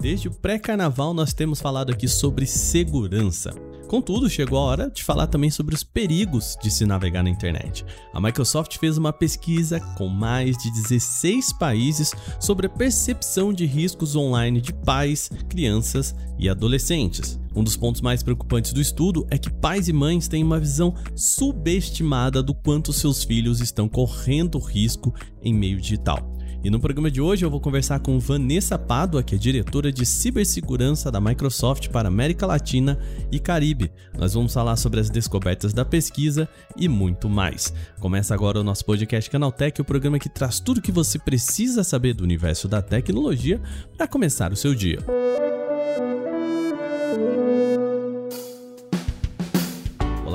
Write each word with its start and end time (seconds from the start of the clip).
Desde 0.00 0.28
o 0.28 0.30
pré-carnaval 0.30 1.12
nós 1.12 1.34
temos 1.34 1.60
falado 1.60 1.92
aqui 1.92 2.08
sobre 2.08 2.46
segurança. 2.46 3.50
Contudo, 3.86 4.30
chegou 4.30 4.58
a 4.58 4.62
hora 4.62 4.90
de 4.90 5.04
falar 5.04 5.26
também 5.26 5.50
sobre 5.50 5.74
os 5.74 5.82
perigos 5.82 6.56
de 6.62 6.70
se 6.70 6.86
navegar 6.86 7.22
na 7.22 7.28
internet. 7.28 7.84
A 8.14 8.20
Microsoft 8.20 8.78
fez 8.78 8.96
uma 8.96 9.12
pesquisa 9.12 9.78
com 9.98 10.06
mais 10.08 10.56
de 10.56 10.70
16 10.70 11.52
países 11.54 12.14
sobre 12.38 12.66
a 12.66 12.70
percepção 12.70 13.52
de 13.52 13.66
riscos 13.66 14.16
online 14.16 14.60
de 14.60 14.72
pais, 14.72 15.28
crianças 15.48 16.14
e 16.38 16.48
adolescentes. 16.48 17.38
Um 17.54 17.64
dos 17.64 17.76
pontos 17.76 18.00
mais 18.00 18.22
preocupantes 18.22 18.72
do 18.72 18.80
estudo 18.80 19.26
é 19.28 19.36
que 19.36 19.50
pais 19.50 19.88
e 19.88 19.92
mães 19.92 20.28
têm 20.28 20.42
uma 20.42 20.60
visão 20.60 20.94
subestimada 21.16 22.42
do 22.42 22.54
quanto 22.54 22.92
seus 22.92 23.24
filhos 23.24 23.60
estão 23.60 23.88
correndo 23.88 24.58
risco 24.60 25.12
em 25.42 25.52
meio 25.52 25.80
digital. 25.80 26.29
E 26.62 26.68
no 26.68 26.78
programa 26.78 27.10
de 27.10 27.22
hoje 27.22 27.44
eu 27.44 27.50
vou 27.50 27.58
conversar 27.58 28.00
com 28.00 28.18
Vanessa 28.18 28.78
Pádua, 28.78 29.22
que 29.22 29.34
é 29.34 29.38
diretora 29.38 29.90
de 29.90 30.04
cibersegurança 30.04 31.10
da 31.10 31.18
Microsoft 31.18 31.88
para 31.88 32.08
América 32.08 32.46
Latina 32.46 32.98
e 33.32 33.38
Caribe. 33.38 33.90
Nós 34.18 34.34
vamos 34.34 34.52
falar 34.52 34.76
sobre 34.76 35.00
as 35.00 35.08
descobertas 35.08 35.72
da 35.72 35.86
pesquisa 35.86 36.46
e 36.76 36.86
muito 36.86 37.30
mais. 37.30 37.72
Começa 37.98 38.34
agora 38.34 38.60
o 38.60 38.64
nosso 38.64 38.84
podcast 38.84 39.30
Canaltech, 39.30 39.80
o 39.80 39.84
programa 39.84 40.18
que 40.18 40.28
traz 40.28 40.60
tudo 40.60 40.78
o 40.78 40.82
que 40.82 40.92
você 40.92 41.18
precisa 41.18 41.82
saber 41.82 42.12
do 42.12 42.24
universo 42.24 42.68
da 42.68 42.82
tecnologia 42.82 43.58
para 43.96 44.06
começar 44.06 44.52
o 44.52 44.56
seu 44.56 44.74
dia. 44.74 44.98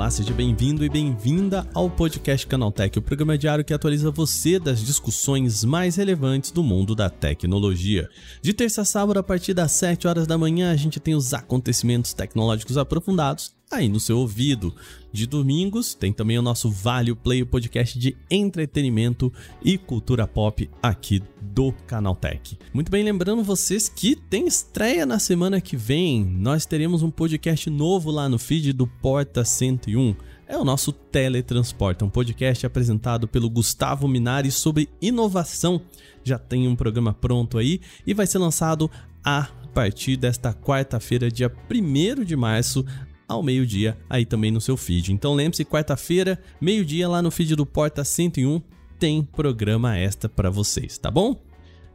Olá, 0.06 0.10
seja 0.12 0.32
bem-vindo 0.32 0.84
e 0.84 0.88
bem-vinda 0.88 1.66
ao 1.74 1.90
podcast 1.90 2.46
Canaltech, 2.46 2.96
o 2.96 3.02
programa 3.02 3.36
diário 3.36 3.64
que 3.64 3.74
atualiza 3.74 4.08
você 4.08 4.56
das 4.56 4.78
discussões 4.78 5.64
mais 5.64 5.96
relevantes 5.96 6.52
do 6.52 6.62
mundo 6.62 6.94
da 6.94 7.10
tecnologia. 7.10 8.08
De 8.40 8.52
terça 8.52 8.82
a 8.82 8.84
sábado, 8.84 9.18
a 9.18 9.22
partir 9.24 9.52
das 9.52 9.72
7 9.72 10.06
horas 10.06 10.24
da 10.24 10.38
manhã, 10.38 10.70
a 10.70 10.76
gente 10.76 11.00
tem 11.00 11.16
os 11.16 11.34
acontecimentos 11.34 12.14
tecnológicos 12.14 12.78
aprofundados 12.78 13.55
aí 13.70 13.88
no 13.88 14.00
seu 14.00 14.18
ouvido. 14.18 14.74
De 15.12 15.26
domingos, 15.26 15.94
tem 15.94 16.12
também 16.12 16.38
o 16.38 16.42
nosso 16.42 16.70
Vale 16.70 17.14
Play, 17.14 17.42
o 17.42 17.46
podcast 17.46 17.98
de 17.98 18.16
entretenimento 18.30 19.32
e 19.64 19.78
cultura 19.78 20.26
pop 20.26 20.68
aqui 20.82 21.22
do 21.40 21.72
Canaltech. 21.86 22.58
Muito 22.72 22.90
bem, 22.90 23.02
lembrando 23.02 23.42
vocês 23.42 23.88
que 23.88 24.14
tem 24.14 24.46
estreia 24.46 25.06
na 25.06 25.18
semana 25.18 25.60
que 25.60 25.76
vem. 25.76 26.24
Nós 26.24 26.66
teremos 26.66 27.02
um 27.02 27.10
podcast 27.10 27.70
novo 27.70 28.10
lá 28.10 28.28
no 28.28 28.38
feed 28.38 28.72
do 28.72 28.86
Porta 28.86 29.44
101 29.44 30.14
é 30.48 30.56
o 30.56 30.64
nosso 30.64 30.92
Teletransporta, 30.92 32.04
um 32.04 32.08
podcast 32.08 32.64
apresentado 32.64 33.26
pelo 33.26 33.50
Gustavo 33.50 34.06
Minari 34.06 34.52
sobre 34.52 34.88
inovação. 35.02 35.80
Já 36.22 36.38
tem 36.38 36.68
um 36.68 36.76
programa 36.76 37.12
pronto 37.12 37.58
aí 37.58 37.80
e 38.06 38.14
vai 38.14 38.26
ser 38.26 38.38
lançado 38.38 38.88
a 39.24 39.48
partir 39.74 40.16
desta 40.16 40.54
quarta-feira, 40.54 41.30
dia 41.30 41.52
1 41.70 42.24
de 42.24 42.36
março, 42.36 42.86
ao 43.28 43.42
meio-dia, 43.42 43.96
aí 44.08 44.24
também 44.24 44.50
no 44.50 44.60
seu 44.60 44.76
feed. 44.76 45.12
Então 45.12 45.34
lembre-se, 45.34 45.64
quarta-feira, 45.64 46.40
meio-dia, 46.60 47.08
lá 47.08 47.20
no 47.20 47.30
feed 47.30 47.56
do 47.56 47.66
Porta 47.66 48.04
101, 48.04 48.60
tem 48.98 49.22
programa 49.22 49.96
extra 49.96 50.28
para 50.28 50.50
vocês, 50.50 50.96
tá 50.98 51.10
bom? 51.10 51.36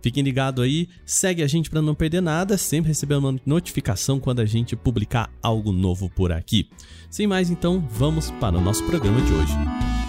Fiquem 0.02 0.24
ligados 0.24 0.64
aí, 0.64 0.90
segue 1.06 1.44
a 1.44 1.48
gente 1.48 1.70
para 1.70 1.82
não 1.82 1.94
perder 1.94 2.22
nada, 2.22 2.58
sempre 2.58 2.90
receber 2.90 3.16
uma 3.16 3.40
notificação 3.46 4.20
quando 4.20 4.40
a 4.40 4.46
gente 4.46 4.76
publicar 4.76 5.32
algo 5.44 5.72
novo 5.72 6.09
por 6.09 6.32
aqui. 6.32 6.68
Sem 7.09 7.28
mais, 7.28 7.52
então, 7.52 7.88
vamos 7.92 8.32
para 8.32 8.58
o 8.58 8.62
nosso 8.62 8.84
programa 8.86 9.22
de 9.22 9.32
hoje. 9.32 10.01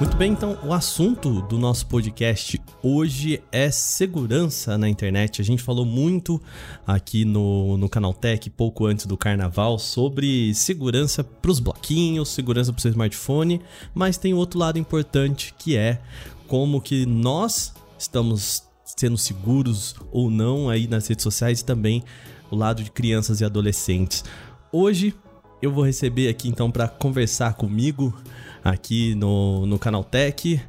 Muito 0.00 0.16
bem, 0.16 0.32
então 0.32 0.58
o 0.64 0.72
assunto 0.72 1.42
do 1.42 1.58
nosso 1.58 1.86
podcast 1.86 2.58
hoje 2.82 3.42
é 3.52 3.70
segurança 3.70 4.78
na 4.78 4.88
internet. 4.88 5.42
A 5.42 5.44
gente 5.44 5.62
falou 5.62 5.84
muito 5.84 6.40
aqui 6.86 7.26
no, 7.26 7.76
no 7.76 7.86
Canal 7.86 8.14
Tech, 8.14 8.48
pouco 8.48 8.86
antes 8.86 9.04
do 9.04 9.14
carnaval, 9.14 9.78
sobre 9.78 10.54
segurança 10.54 11.22
para 11.22 11.50
os 11.50 11.60
bloquinhos, 11.60 12.30
segurança 12.30 12.72
para 12.72 12.78
o 12.78 12.80
seu 12.80 12.90
smartphone, 12.92 13.60
mas 13.92 14.16
tem 14.16 14.32
outro 14.32 14.58
lado 14.58 14.78
importante 14.78 15.54
que 15.58 15.76
é 15.76 16.00
como 16.48 16.80
que 16.80 17.04
nós 17.04 17.74
estamos 17.98 18.62
sendo 18.96 19.18
seguros 19.18 19.94
ou 20.10 20.30
não 20.30 20.70
aí 20.70 20.86
nas 20.86 21.06
redes 21.08 21.22
sociais 21.22 21.60
e 21.60 21.64
também 21.64 22.02
o 22.50 22.56
lado 22.56 22.82
de 22.82 22.90
crianças 22.90 23.42
e 23.42 23.44
adolescentes. 23.44 24.24
Hoje 24.72 25.14
eu 25.62 25.70
vou 25.70 25.84
receber 25.84 26.28
aqui 26.28 26.48
então 26.48 26.70
para 26.70 26.88
conversar 26.88 27.54
comigo 27.54 28.14
aqui 28.64 29.14
no, 29.14 29.66
no 29.66 29.78
Canal 29.78 30.04
Tech. 30.04 30.60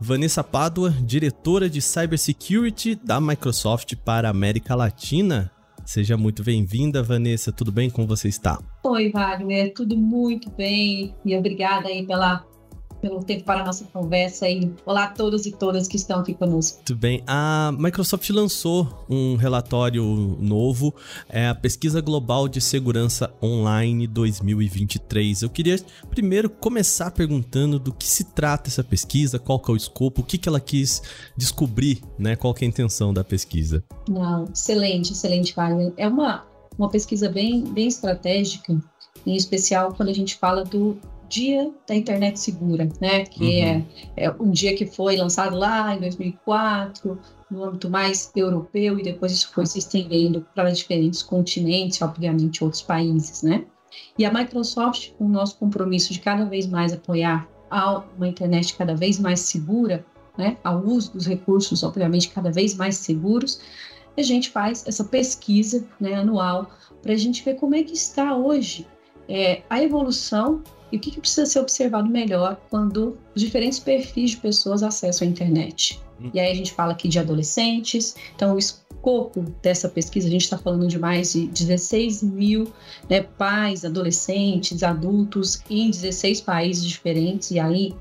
Vanessa 0.00 0.42
Pádua, 0.42 0.90
diretora 1.02 1.68
de 1.68 1.80
Cybersecurity 1.80 2.94
da 2.94 3.20
Microsoft 3.20 3.94
para 3.96 4.28
a 4.28 4.30
América 4.30 4.74
Latina. 4.74 5.50
Seja 5.84 6.16
muito 6.16 6.44
bem-vinda, 6.44 7.02
Vanessa. 7.02 7.50
Tudo 7.50 7.72
bem? 7.72 7.90
Como 7.90 8.06
você 8.06 8.28
está? 8.28 8.60
Oi, 8.84 9.10
Wagner. 9.10 9.72
Tudo 9.74 9.96
muito 9.96 10.50
bem. 10.50 11.14
E 11.24 11.36
obrigada 11.36 11.88
aí 11.88 12.06
pela 12.06 12.44
pelo 13.00 13.22
tempo 13.22 13.44
para 13.44 13.62
a 13.62 13.64
nossa 13.64 13.84
conversa 13.86 14.48
e 14.48 14.72
olá 14.84 15.04
a 15.04 15.08
todos 15.08 15.46
e 15.46 15.52
todas 15.52 15.88
que 15.88 15.96
estão 15.96 16.20
aqui 16.20 16.34
conosco. 16.34 16.76
Muito 16.76 16.96
bem. 16.96 17.22
A 17.26 17.72
Microsoft 17.78 18.28
lançou 18.30 19.04
um 19.08 19.36
relatório 19.36 20.04
novo, 20.40 20.94
é 21.28 21.48
a 21.48 21.54
Pesquisa 21.54 22.00
Global 22.00 22.48
de 22.48 22.60
Segurança 22.60 23.32
Online 23.42 24.06
2023. 24.06 25.42
Eu 25.42 25.50
queria 25.50 25.78
primeiro 26.10 26.50
começar 26.50 27.10
perguntando 27.10 27.78
do 27.78 27.92
que 27.92 28.06
se 28.06 28.24
trata 28.24 28.68
essa 28.68 28.84
pesquisa, 28.84 29.38
qual 29.38 29.58
que 29.58 29.70
é 29.70 29.74
o 29.74 29.76
escopo, 29.76 30.20
o 30.20 30.24
que, 30.24 30.38
que 30.38 30.48
ela 30.48 30.60
quis 30.60 31.02
descobrir, 31.36 32.02
né? 32.18 32.36
Qual 32.36 32.52
que 32.52 32.64
é 32.64 32.66
a 32.66 32.68
intenção 32.68 33.12
da 33.12 33.24
pesquisa? 33.24 33.82
Não, 34.08 34.44
excelente, 34.44 35.12
excelente, 35.12 35.54
Wagner. 35.54 35.92
É 35.96 36.06
uma, 36.06 36.44
uma 36.78 36.88
pesquisa 36.88 37.28
bem, 37.28 37.64
bem 37.64 37.88
estratégica, 37.88 38.78
em 39.26 39.36
especial 39.36 39.94
quando 39.94 40.08
a 40.08 40.14
gente 40.14 40.36
fala 40.36 40.64
do 40.64 40.98
Dia 41.30 41.72
da 41.86 41.94
Internet 41.94 42.38
Segura, 42.40 42.88
né? 43.00 43.24
Que 43.24 43.60
uhum. 43.60 43.86
é, 44.16 44.24
é 44.24 44.30
um 44.32 44.50
dia 44.50 44.74
que 44.74 44.84
foi 44.84 45.16
lançado 45.16 45.56
lá 45.56 45.94
em 45.94 46.00
2004, 46.00 47.18
no 47.50 47.64
âmbito 47.64 47.88
mais 47.88 48.30
europeu, 48.34 48.98
e 48.98 49.02
depois 49.02 49.32
isso 49.32 49.52
foi 49.52 49.64
se 49.64 49.78
estendendo 49.78 50.44
para 50.54 50.70
diferentes 50.70 51.22
continentes, 51.22 52.02
obviamente 52.02 52.62
outros 52.62 52.82
países, 52.82 53.42
né? 53.42 53.64
E 54.18 54.24
a 54.24 54.32
Microsoft, 54.32 55.12
com 55.12 55.24
o 55.24 55.28
nosso 55.28 55.56
compromisso 55.56 56.12
de 56.12 56.20
cada 56.20 56.44
vez 56.44 56.66
mais 56.66 56.92
apoiar 56.92 57.48
uma 58.16 58.26
internet 58.26 58.76
cada 58.76 58.96
vez 58.96 59.18
mais 59.18 59.40
segura, 59.40 60.04
né, 60.36 60.56
ao 60.64 60.84
uso 60.84 61.12
dos 61.12 61.26
recursos, 61.26 61.84
obviamente, 61.84 62.28
cada 62.30 62.50
vez 62.50 62.74
mais 62.74 62.96
seguros, 62.96 63.60
a 64.16 64.22
gente 64.22 64.50
faz 64.50 64.84
essa 64.86 65.04
pesquisa 65.04 65.86
né, 66.00 66.14
anual 66.14 66.68
para 67.00 67.12
a 67.12 67.16
gente 67.16 67.44
ver 67.44 67.54
como 67.54 67.76
é 67.76 67.82
que 67.82 67.92
está 67.92 68.36
hoje 68.36 68.86
é, 69.28 69.62
a 69.70 69.80
evolução 69.80 70.62
e 70.92 70.96
o 70.96 71.00
que, 71.00 71.10
que 71.10 71.20
precisa 71.20 71.46
ser 71.46 71.60
observado 71.60 72.08
melhor 72.08 72.60
quando 72.68 73.18
os 73.34 73.42
diferentes 73.42 73.78
perfis 73.78 74.32
de 74.32 74.36
pessoas 74.38 74.82
acessam 74.82 75.26
a 75.26 75.30
internet. 75.30 76.00
Hum. 76.20 76.30
E 76.34 76.40
aí 76.40 76.50
a 76.50 76.54
gente 76.54 76.72
fala 76.72 76.92
aqui 76.92 77.08
de 77.08 77.18
adolescentes, 77.18 78.16
então 78.34 78.54
o 78.54 78.58
escopo 78.58 79.42
dessa 79.62 79.88
pesquisa, 79.88 80.28
a 80.28 80.30
gente 80.30 80.42
está 80.42 80.58
falando 80.58 80.86
de 80.86 80.98
mais 80.98 81.32
de 81.32 81.46
16 81.46 82.22
mil 82.22 82.72
né, 83.08 83.22
pais, 83.22 83.84
adolescentes, 83.84 84.82
adultos 84.82 85.62
em 85.70 85.90
16 85.90 86.40
países 86.42 86.84
diferentes, 86.84 87.50
e 87.50 87.58
aí 87.58 87.94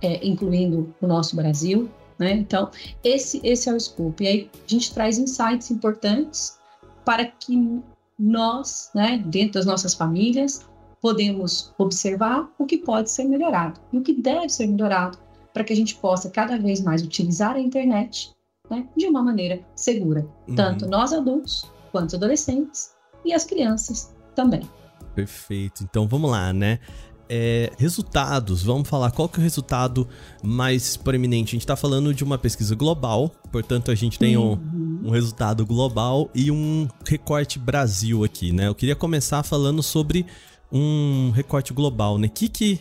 é, 0.00 0.26
incluindo 0.26 0.94
o 1.00 1.06
nosso 1.06 1.34
Brasil. 1.34 1.90
Né? 2.18 2.32
Então, 2.32 2.70
esse, 3.02 3.40
esse 3.44 3.68
é 3.68 3.72
o 3.72 3.76
escopo. 3.76 4.22
E 4.22 4.26
aí 4.26 4.50
a 4.54 4.68
gente 4.68 4.92
traz 4.92 5.18
insights 5.18 5.70
importantes 5.70 6.58
para 7.04 7.24
que 7.24 7.80
nós, 8.18 8.90
né, 8.94 9.22
dentro 9.24 9.54
das 9.54 9.66
nossas 9.66 9.94
famílias, 9.94 10.66
podemos 11.00 11.72
observar 11.78 12.50
o 12.58 12.66
que 12.66 12.78
pode 12.78 13.10
ser 13.10 13.24
melhorado 13.24 13.80
e 13.92 13.98
o 13.98 14.02
que 14.02 14.12
deve 14.12 14.48
ser 14.48 14.66
melhorado 14.66 15.18
para 15.52 15.64
que 15.64 15.72
a 15.72 15.76
gente 15.76 15.94
possa 15.96 16.30
cada 16.30 16.58
vez 16.58 16.80
mais 16.80 17.02
utilizar 17.02 17.56
a 17.56 17.60
internet 17.60 18.32
né, 18.70 18.86
de 18.96 19.06
uma 19.06 19.22
maneira 19.22 19.60
segura, 19.74 20.26
uhum. 20.46 20.54
tanto 20.54 20.86
nós 20.86 21.12
adultos 21.12 21.64
quanto 21.90 22.16
adolescentes 22.16 22.92
e 23.24 23.32
as 23.32 23.44
crianças 23.44 24.14
também. 24.34 24.62
Perfeito. 25.14 25.82
Então 25.82 26.06
vamos 26.06 26.30
lá, 26.30 26.52
né? 26.52 26.78
É, 27.30 27.70
resultados, 27.76 28.62
vamos 28.62 28.88
falar 28.88 29.10
qual 29.10 29.28
que 29.28 29.38
é 29.38 29.40
o 29.40 29.42
resultado 29.42 30.08
mais 30.42 30.96
proeminente. 30.96 31.50
A 31.50 31.52
gente 31.52 31.62
está 31.62 31.76
falando 31.76 32.14
de 32.14 32.24
uma 32.24 32.38
pesquisa 32.38 32.74
global, 32.74 33.30
portanto 33.52 33.90
a 33.90 33.94
gente 33.94 34.18
tem 34.18 34.36
um, 34.36 34.52
uhum. 34.52 35.00
um, 35.04 35.10
resultado 35.10 35.66
global 35.66 36.30
e 36.34 36.50
um 36.50 36.88
recorte 37.06 37.58
Brasil 37.58 38.24
aqui, 38.24 38.50
né? 38.50 38.68
Eu 38.68 38.74
queria 38.74 38.96
começar 38.96 39.42
falando 39.42 39.82
sobre 39.82 40.24
um 40.72 41.30
recorte 41.30 41.72
global, 41.72 42.18
né? 42.18 42.28
Que 42.28 42.48
que 42.48 42.80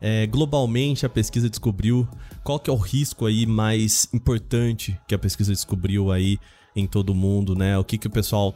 é, 0.00 0.26
globalmente 0.26 1.04
a 1.06 1.08
pesquisa 1.08 1.48
descobriu? 1.48 2.06
Qual 2.44 2.58
que 2.58 2.70
é 2.70 2.72
o 2.72 2.76
risco 2.76 3.26
aí 3.26 3.46
mais 3.46 4.08
importante 4.12 4.98
que 5.06 5.14
a 5.14 5.18
pesquisa 5.18 5.52
descobriu 5.52 6.12
aí 6.12 6.38
em 6.74 6.86
todo 6.86 7.10
o 7.10 7.14
mundo, 7.14 7.54
né? 7.54 7.78
O 7.78 7.84
que, 7.84 7.98
que 7.98 8.06
o 8.06 8.10
pessoal 8.10 8.54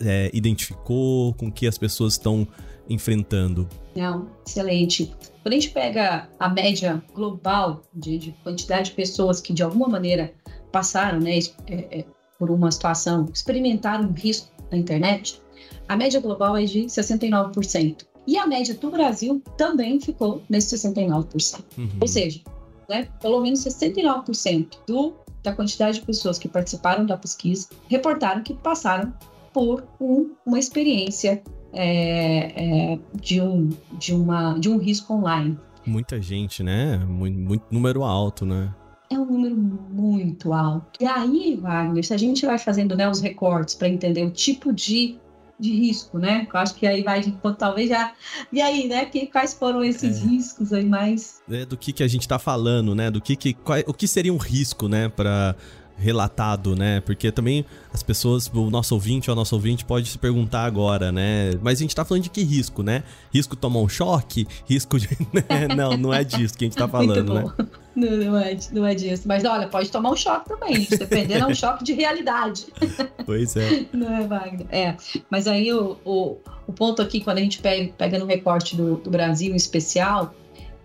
é, 0.00 0.30
identificou, 0.32 1.34
com 1.34 1.50
que 1.50 1.66
as 1.66 1.76
pessoas 1.76 2.14
estão 2.14 2.46
enfrentando? 2.88 3.68
Não, 3.96 4.28
excelente. 4.46 5.12
Quando 5.42 5.52
a 5.52 5.56
gente 5.56 5.70
pega 5.70 6.28
a 6.38 6.48
média 6.48 7.02
global 7.14 7.82
de, 7.92 8.18
de 8.18 8.32
quantidade 8.44 8.90
de 8.90 8.96
pessoas 8.96 9.40
que 9.40 9.52
de 9.52 9.62
alguma 9.62 9.88
maneira 9.88 10.32
passaram 10.70 11.20
né, 11.20 11.38
é, 11.66 11.98
é, 11.98 12.04
por 12.38 12.50
uma 12.50 12.70
situação, 12.70 13.26
experimentaram 13.32 14.08
um 14.08 14.12
risco 14.12 14.50
na 14.70 14.78
internet, 14.78 15.40
a 15.88 15.96
média 15.96 16.20
global 16.20 16.56
é 16.56 16.64
de 16.64 16.84
69%. 16.84 18.06
E 18.26 18.36
a 18.36 18.46
média 18.46 18.74
do 18.74 18.90
Brasil 18.90 19.42
também 19.56 20.00
ficou 20.00 20.42
nesse 20.48 20.76
69%. 20.76 21.60
Uhum. 21.78 21.88
Ou 22.00 22.08
seja, 22.08 22.40
né, 22.88 23.08
pelo 23.20 23.40
menos 23.40 23.60
69% 23.60 24.78
do, 24.86 25.14
da 25.42 25.52
quantidade 25.52 26.00
de 26.00 26.06
pessoas 26.06 26.38
que 26.38 26.48
participaram 26.48 27.06
da 27.06 27.16
pesquisa 27.16 27.68
reportaram 27.88 28.42
que 28.42 28.54
passaram 28.54 29.12
por 29.52 29.86
um, 30.00 30.30
uma 30.44 30.58
experiência 30.58 31.42
é, 31.72 32.92
é, 32.92 32.98
de, 33.14 33.40
um, 33.40 33.70
de, 33.98 34.14
uma, 34.14 34.58
de 34.58 34.68
um 34.68 34.78
risco 34.78 35.14
online. 35.14 35.58
Muita 35.86 36.20
gente, 36.20 36.62
né? 36.62 36.98
Muito, 36.98 37.38
muito 37.38 37.64
número 37.70 38.02
alto, 38.02 38.44
né? 38.44 38.74
é 39.10 39.18
um 39.18 39.24
número 39.24 39.56
muito 39.56 40.52
alto. 40.52 41.00
E 41.00 41.06
aí, 41.06 41.56
Wagner, 41.60 42.04
se 42.04 42.12
a 42.12 42.16
gente 42.16 42.44
vai 42.44 42.58
fazendo 42.58 42.96
né, 42.96 43.08
os 43.08 43.20
recortes 43.20 43.74
para 43.74 43.88
entender 43.88 44.24
o 44.24 44.30
tipo 44.30 44.72
de 44.72 45.16
de 45.58 45.72
risco, 45.72 46.18
né? 46.18 46.46
Eu 46.52 46.60
acho 46.60 46.74
que 46.74 46.86
aí 46.86 47.02
vai, 47.02 47.22
talvez 47.58 47.88
já. 47.88 48.12
E 48.52 48.60
aí, 48.60 48.86
né? 48.88 49.04
Que, 49.06 49.26
quais 49.26 49.54
foram 49.54 49.82
esses 49.82 50.22
é. 50.22 50.26
riscos 50.26 50.72
aí 50.72 50.84
mais? 50.84 51.40
É 51.50 51.64
do 51.64 51.76
que, 51.76 51.92
que 51.92 52.02
a 52.02 52.08
gente 52.08 52.22
está 52.22 52.38
falando, 52.38 52.94
né? 52.94 53.10
Do 53.10 53.20
que, 53.20 53.36
que 53.36 53.54
qual, 53.54 53.78
o 53.86 53.94
que 53.94 54.06
seria 54.06 54.32
um 54.32 54.38
risco, 54.38 54.88
né? 54.88 55.08
Para 55.08 55.56
relatado, 55.98 56.76
né? 56.76 57.00
Porque 57.00 57.32
também 57.32 57.64
as 57.92 58.02
pessoas, 58.02 58.50
o 58.52 58.70
nosso 58.70 58.94
ouvinte 58.94 59.30
ou 59.30 59.32
a 59.32 59.36
nossa 59.36 59.54
ouvinte 59.54 59.84
pode 59.84 60.08
se 60.08 60.18
perguntar 60.18 60.64
agora, 60.64 61.10
né? 61.10 61.52
Mas 61.62 61.78
a 61.78 61.82
gente 61.82 61.94
tá 61.94 62.04
falando 62.04 62.24
de 62.24 62.30
que 62.30 62.42
risco, 62.42 62.82
né? 62.82 63.02
Risco 63.32 63.56
tomar 63.56 63.80
um 63.80 63.88
choque? 63.88 64.46
Risco 64.68 64.98
de. 64.98 65.06
Né? 65.36 65.68
não, 65.74 65.96
não 65.96 66.14
é 66.14 66.24
disso 66.24 66.56
que 66.56 66.64
a 66.64 66.66
gente 66.66 66.76
tá 66.76 66.88
falando, 66.88 67.34
né? 67.34 67.44
Não, 67.96 68.10
não, 68.10 68.36
é, 68.36 68.58
não 68.72 68.86
é 68.86 68.94
disso. 68.94 69.22
Mas 69.26 69.42
olha, 69.46 69.68
pode 69.68 69.90
tomar 69.90 70.10
um 70.10 70.16
choque 70.16 70.50
também. 70.50 70.86
Dependendo, 70.86 71.46
é 71.46 71.46
um 71.46 71.54
choque 71.54 71.82
de 71.82 71.94
realidade. 71.94 72.66
Pois 73.24 73.56
é. 73.56 73.86
Não 73.92 74.14
é, 74.14 74.26
Wagner? 74.26 74.66
É. 74.70 74.96
Mas 75.30 75.48
aí 75.48 75.72
o, 75.72 75.96
o, 76.04 76.36
o 76.66 76.72
ponto 76.72 77.00
aqui, 77.02 77.20
quando 77.20 77.38
a 77.38 77.40
gente 77.40 77.58
pega, 77.58 77.90
pega 77.96 78.18
no 78.18 78.26
recorte 78.26 78.76
do, 78.76 78.96
do 78.96 79.10
Brasil 79.10 79.52
em 79.52 79.56
especial, 79.56 80.32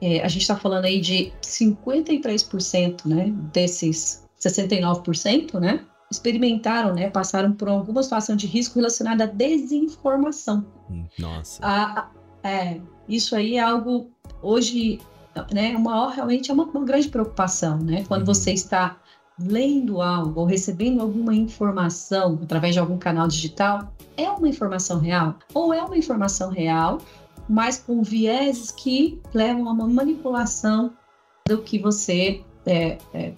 é, 0.02 0.24
a 0.24 0.28
gente 0.28 0.42
está 0.42 0.56
falando 0.56 0.86
aí 0.86 1.00
de 1.00 1.31
53% 1.44 3.06
né, 3.06 3.31
desses 3.54 4.20
69%, 4.42 5.60
né? 5.60 5.86
Experimentaram, 6.10 6.94
né? 6.94 7.10
Passaram 7.10 7.54
por 7.54 7.70
alguma 7.70 8.04
situação 8.04 8.36
de 8.36 8.48
risco 8.48 8.76
relacionada 8.76 9.24
à 9.24 9.28
desinformação. 9.28 10.66
Nossa. 11.18 11.64
A, 11.64 12.10
a, 12.44 12.48
é, 12.48 12.82
isso 13.08 13.36
aí 13.36 13.56
é 13.56 13.62
algo 13.62 14.10
hoje, 14.42 15.00
né? 15.54 15.76
Uma, 15.76 16.12
realmente 16.12 16.52
é 16.52 16.54
uma, 16.54 16.66
uma 16.66 16.84
grande 16.84 17.10
preocupação, 17.10 17.78
né? 17.78 18.04
Quando 18.08 18.22
uhum. 18.22 18.34
você 18.34 18.52
está 18.52 18.98
lendo 19.40 20.02
algo 20.02 20.42
ou 20.42 20.46
recebendo 20.46 21.02
alguma 21.02 21.34
informação 21.34 22.40
através 22.44 22.74
de 22.74 22.80
algum 22.80 22.98
canal 22.98 23.28
digital, 23.28 23.92
é 24.18 24.30
uma 24.30 24.48
informação 24.48 25.00
real 25.00 25.36
ou 25.54 25.74
é 25.74 25.82
uma 25.82 25.98
informação 25.98 26.50
real, 26.50 27.00
mas 27.48 27.80
com 27.80 28.04
vieses 28.04 28.72
que 28.72 29.20
levam 29.34 29.68
a 29.68 29.72
uma 29.72 29.88
manipulação 29.88 30.94
do 31.48 31.62
que 31.62 31.80
você 31.80 32.44
é, 32.66 32.98
é, 33.14 33.34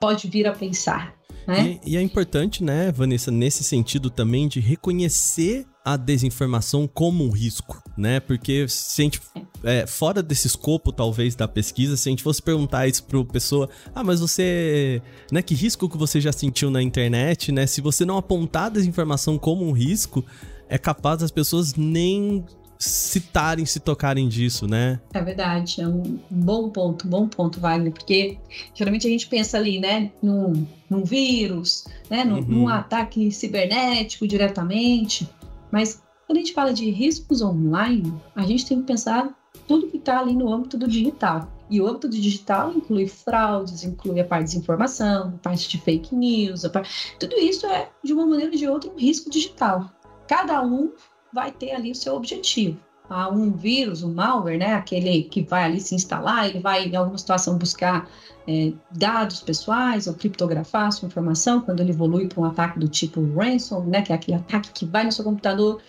pode 0.00 0.28
vir 0.28 0.46
a 0.46 0.52
pensar. 0.52 1.14
Né? 1.46 1.78
E, 1.84 1.92
e, 1.92 1.96
é 1.96 2.02
importante, 2.02 2.64
né, 2.64 2.90
Vanessa, 2.90 3.30
nesse 3.30 3.62
sentido 3.62 4.10
também 4.10 4.48
de 4.48 4.58
reconhecer 4.58 5.64
a 5.84 5.96
desinformação 5.96 6.88
como 6.88 7.24
um 7.24 7.30
risco, 7.30 7.80
né? 7.96 8.18
Porque 8.18 8.66
se 8.68 9.02
a 9.02 9.04
gente, 9.04 9.20
é, 9.62 9.86
fora 9.86 10.20
desse 10.20 10.48
escopo, 10.48 10.90
talvez, 10.90 11.36
da 11.36 11.46
pesquisa, 11.46 11.96
se 11.96 12.08
a 12.08 12.10
gente 12.10 12.24
fosse 12.24 12.42
perguntar 12.42 12.88
isso 12.88 13.04
para 13.04 13.24
pessoa, 13.24 13.70
ah, 13.94 14.02
mas 14.02 14.18
você, 14.18 15.00
né, 15.30 15.40
que 15.42 15.54
risco 15.54 15.88
que 15.88 15.96
você 15.96 16.20
já 16.20 16.32
sentiu 16.32 16.68
na 16.72 16.82
internet, 16.82 17.52
né? 17.52 17.68
Se 17.68 17.80
você 17.80 18.04
não 18.04 18.16
apontar 18.16 18.64
a 18.64 18.70
desinformação 18.70 19.38
como 19.38 19.64
um 19.64 19.70
risco, 19.70 20.24
é 20.68 20.76
capaz 20.76 21.20
das 21.20 21.30
pessoas 21.30 21.76
nem 21.76 22.44
citarem, 22.78 23.64
se 23.64 23.80
tocarem 23.80 24.28
disso, 24.28 24.66
né? 24.66 25.00
É 25.12 25.22
verdade, 25.22 25.80
é 25.80 25.88
um 25.88 26.18
bom 26.30 26.68
ponto, 26.70 27.06
um 27.06 27.10
bom 27.10 27.28
ponto, 27.28 27.60
Wagner, 27.60 27.92
porque 27.92 28.38
geralmente 28.74 29.06
a 29.06 29.10
gente 29.10 29.26
pensa 29.26 29.56
ali, 29.56 29.78
né, 29.78 30.12
num, 30.22 30.66
num 30.88 31.04
vírus, 31.04 31.86
né, 32.10 32.24
num, 32.24 32.36
uhum. 32.36 32.42
num 32.42 32.68
ataque 32.68 33.30
cibernético 33.30 34.26
diretamente, 34.26 35.28
mas 35.70 36.02
quando 36.26 36.38
a 36.38 36.40
gente 36.40 36.52
fala 36.52 36.72
de 36.72 36.90
riscos 36.90 37.40
online, 37.40 38.12
a 38.34 38.42
gente 38.42 38.66
tem 38.66 38.80
que 38.80 38.86
pensar 38.86 39.32
tudo 39.66 39.88
que 39.88 39.96
está 39.96 40.20
ali 40.20 40.34
no 40.34 40.52
âmbito 40.52 40.76
do 40.76 40.88
digital. 40.88 41.48
E 41.68 41.80
o 41.80 41.86
âmbito 41.86 42.08
do 42.08 42.16
digital 42.16 42.72
inclui 42.72 43.08
fraudes, 43.08 43.82
inclui 43.82 44.20
a 44.20 44.24
parte 44.24 44.46
de 44.46 44.54
desinformação, 44.54 45.34
a 45.34 45.38
parte 45.38 45.68
de 45.68 45.78
fake 45.80 46.14
news, 46.14 46.66
parte... 46.68 47.16
tudo 47.18 47.36
isso 47.36 47.66
é, 47.66 47.88
de 48.04 48.12
uma 48.12 48.26
maneira 48.26 48.52
ou 48.52 48.58
de 48.58 48.68
outra, 48.68 48.90
um 48.90 48.96
risco 48.96 49.30
digital. 49.30 49.90
Cada 50.28 50.62
um 50.62 50.92
vai 51.32 51.50
ter 51.50 51.72
ali 51.72 51.90
o 51.90 51.94
seu 51.94 52.14
objetivo. 52.14 52.78
Há 53.08 53.28
um 53.28 53.52
vírus, 53.52 54.02
um 54.02 54.12
malware, 54.12 54.58
né, 54.58 54.74
aquele 54.74 55.22
que 55.24 55.42
vai 55.42 55.64
ali 55.64 55.80
se 55.80 55.94
instalar, 55.94 56.48
ele 56.48 56.58
vai 56.58 56.86
em 56.86 56.96
alguma 56.96 57.16
situação 57.16 57.56
buscar 57.56 58.08
é, 58.48 58.72
dados 58.90 59.40
pessoais 59.42 60.08
ou 60.08 60.14
criptografar 60.14 60.90
sua 60.90 61.06
informação, 61.06 61.60
quando 61.60 61.80
ele 61.80 61.90
evolui 61.90 62.26
para 62.26 62.40
um 62.40 62.44
ataque 62.44 62.80
do 62.80 62.88
tipo 62.88 63.20
ransom, 63.32 63.84
né, 63.84 64.02
que 64.02 64.12
é 64.12 64.14
aquele 64.16 64.38
ataque 64.38 64.72
que 64.72 64.84
vai 64.84 65.04
no 65.04 65.12
seu 65.12 65.24
computador, 65.24 65.80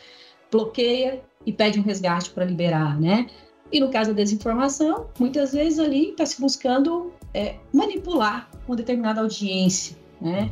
bloqueia 0.51 1.23
e 1.45 1.51
pede 1.51 1.79
um 1.79 1.83
resgate 1.83 2.29
para 2.29 2.45
liberar, 2.45 2.99
né? 2.99 3.27
E 3.71 3.79
no 3.79 3.89
caso 3.89 4.11
da 4.11 4.17
desinformação, 4.17 5.07
muitas 5.19 5.53
vezes 5.53 5.79
ali 5.79 6.11
está 6.11 6.25
se 6.25 6.39
buscando 6.39 7.11
é, 7.33 7.55
manipular 7.73 8.49
uma 8.67 8.75
determinada 8.75 9.21
audiência, 9.21 9.97
né? 10.21 10.49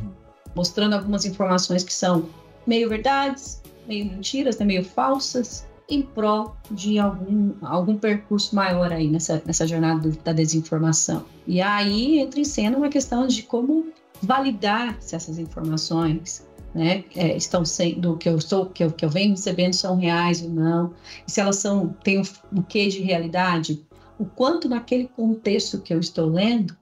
Mostrando 0.54 0.94
algumas 0.94 1.24
informações 1.24 1.82
que 1.82 1.92
são 1.92 2.28
meio 2.66 2.88
verdades, 2.88 3.62
meio 3.86 4.06
mentiras, 4.06 4.58
né, 4.58 4.64
meio 4.64 4.84
falsas, 4.84 5.66
em 5.88 6.02
prol 6.02 6.56
de 6.70 6.98
algum, 6.98 7.54
algum 7.62 7.96
percurso 7.96 8.54
maior 8.54 8.92
aí 8.92 9.08
nessa, 9.08 9.42
nessa 9.46 9.66
jornada 9.66 10.10
da 10.24 10.32
desinformação. 10.32 11.24
E 11.46 11.60
aí 11.60 12.18
entra 12.18 12.40
em 12.40 12.44
cena 12.44 12.76
uma 12.76 12.88
questão 12.88 13.26
de 13.26 13.42
como 13.44 13.86
validar 14.20 14.96
se 15.00 15.14
essas 15.14 15.38
informações 15.38 16.46
né, 16.74 17.04
é, 17.14 17.36
estão 17.36 17.64
sendo 17.64 18.16
que 18.16 18.28
eu 18.28 18.36
estou 18.36 18.66
que 18.66 18.84
eu, 18.84 18.90
que 18.90 19.04
eu 19.04 19.08
venho 19.08 19.30
recebendo 19.30 19.72
são 19.72 19.96
reais 19.96 20.42
ou 20.42 20.50
não, 20.50 20.92
e 21.26 21.30
se 21.30 21.40
elas 21.40 21.56
são 21.56 21.94
têm 22.02 22.20
o, 22.20 22.62
que 22.62 22.88
de 22.88 23.00
realidade, 23.00 23.86
o 24.18 24.26
quanto 24.26 24.68
naquele 24.68 25.08
contexto 25.08 25.80
que 25.80 25.94
eu 25.94 26.00
estou 26.00 26.26
lendo 26.26 26.76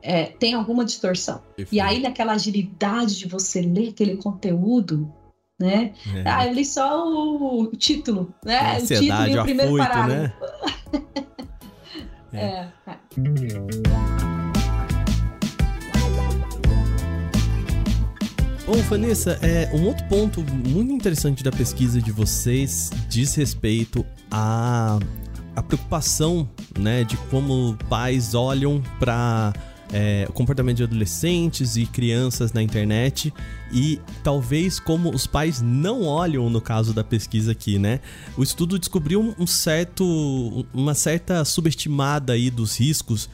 é, 0.00 0.24
tem 0.24 0.54
alguma 0.54 0.84
distorção. 0.84 1.42
E 1.72 1.80
aí 1.80 2.00
naquela 2.00 2.32
agilidade 2.32 3.18
de 3.18 3.26
você 3.26 3.60
ler 3.62 3.88
aquele 3.88 4.16
conteúdo, 4.16 5.10
né? 5.58 5.94
É. 6.14 6.22
Ah, 6.24 6.46
eu 6.46 6.54
li 6.54 6.64
só 6.64 7.06
o 7.06 7.70
título, 7.76 8.34
né? 8.44 8.78
O 8.78 8.86
título 8.86 9.28
e 9.28 9.38
o 9.38 9.42
primeiro 9.42 9.76
afoito, 9.76 9.88
parágrafo. 9.88 10.18
Né? 10.18 10.32
é. 12.32 12.68
é. 12.86 12.94
Bom, 18.66 18.80
Vanessa, 18.88 19.38
é, 19.42 19.70
um 19.74 19.84
outro 19.84 20.04
ponto 20.08 20.42
muito 20.66 20.90
interessante 20.90 21.44
da 21.44 21.52
pesquisa 21.52 22.00
de 22.00 22.10
vocês 22.10 22.90
diz 23.08 23.34
respeito 23.34 24.04
à, 24.30 24.98
à 25.54 25.62
preocupação 25.62 26.48
né, 26.78 27.04
de 27.04 27.16
como 27.28 27.76
pais 27.90 28.34
olham 28.34 28.82
para 28.98 29.52
é, 29.92 30.26
o 30.28 30.32
comportamento 30.32 30.78
de 30.78 30.82
adolescentes 30.82 31.76
e 31.76 31.86
crianças 31.86 32.52
na 32.52 32.62
internet 32.62 33.32
e 33.72 34.00
talvez 34.22 34.80
como 34.80 35.10
os 35.10 35.26
pais 35.26 35.60
não 35.60 36.02
olham 36.02 36.48
no 36.48 36.60
caso 36.60 36.92
da 36.92 37.04
pesquisa 37.04 37.52
aqui, 37.52 37.78
né? 37.78 38.00
O 38.36 38.42
estudo 38.42 38.78
descobriu 38.78 39.34
um 39.38 39.46
certo, 39.46 40.66
uma 40.72 40.94
certa 40.94 41.44
subestimada 41.44 42.32
aí 42.32 42.50
dos 42.50 42.78
riscos 42.78 43.28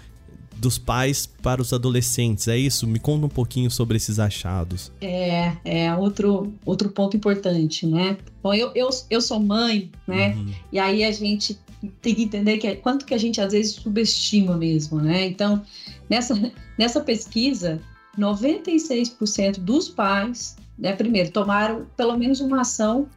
dos 0.61 0.77
pais 0.77 1.27
para 1.27 1.63
os 1.63 1.73
adolescentes. 1.73 2.47
É 2.47 2.57
isso? 2.57 2.87
Me 2.87 2.99
conta 2.99 3.27
um 3.27 3.31
pouquinho 3.31 3.71
sobre 3.71 3.97
esses 3.97 4.19
achados. 4.19 4.93
É, 5.01 5.53
é 5.65 5.95
outro, 5.95 6.53
outro 6.67 6.91
ponto 6.91 7.17
importante, 7.17 7.87
né? 7.87 8.19
Bom, 8.43 8.53
eu, 8.53 8.71
eu, 8.75 8.91
eu 9.09 9.21
sou 9.21 9.41
mãe, 9.41 9.91
né? 10.07 10.35
Uhum. 10.35 10.53
E 10.71 10.79
aí 10.79 11.03
a 11.03 11.11
gente 11.11 11.59
tem 12.03 12.15
que 12.15 12.25
entender 12.25 12.59
que 12.59 12.67
é, 12.67 12.77
quanto 12.77 13.07
que 13.07 13.15
a 13.15 13.19
gente 13.19 13.41
às 13.41 13.53
vezes 13.53 13.73
subestima 13.73 14.57
mesmo, 14.57 15.01
né? 15.01 15.27
Então, 15.27 15.63
nessa, 16.11 16.35
nessa 16.77 17.01
pesquisa, 17.01 17.81
96% 18.19 19.61
dos 19.61 19.89
pais, 19.89 20.57
né, 20.77 20.95
primeiro, 20.95 21.31
tomaram 21.31 21.87
pelo 21.97 22.19
menos 22.19 22.41
uma 22.41 22.63
ação 22.63 23.09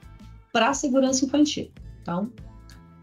para 0.51 0.69
a 0.69 0.73
segurança 0.73 1.25
infantil. 1.25 1.71
Então, 2.01 2.31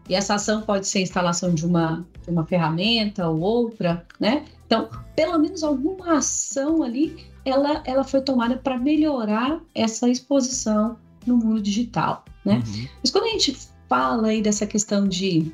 e 0.07 0.15
essa 0.15 0.35
ação 0.35 0.61
pode 0.61 0.87
ser 0.87 0.99
a 0.99 1.01
instalação 1.01 1.53
de 1.53 1.65
uma, 1.65 2.05
de 2.23 2.29
uma 2.29 2.45
ferramenta 2.45 3.27
ou 3.27 3.39
outra, 3.39 4.05
né? 4.19 4.45
Então, 4.65 4.89
pelo 5.15 5.37
menos 5.37 5.63
alguma 5.63 6.17
ação 6.17 6.81
ali, 6.81 7.25
ela, 7.45 7.83
ela 7.85 8.03
foi 8.03 8.21
tomada 8.21 8.57
para 8.57 8.77
melhorar 8.77 9.59
essa 9.75 10.09
exposição 10.09 10.97
no 11.25 11.37
mundo 11.37 11.61
digital, 11.61 12.25
né? 12.43 12.63
Uhum. 12.65 12.87
Mas 13.01 13.11
quando 13.11 13.25
a 13.25 13.29
gente 13.29 13.57
fala 13.87 14.29
aí 14.29 14.41
dessa 14.41 14.65
questão 14.65 15.07
de, 15.07 15.51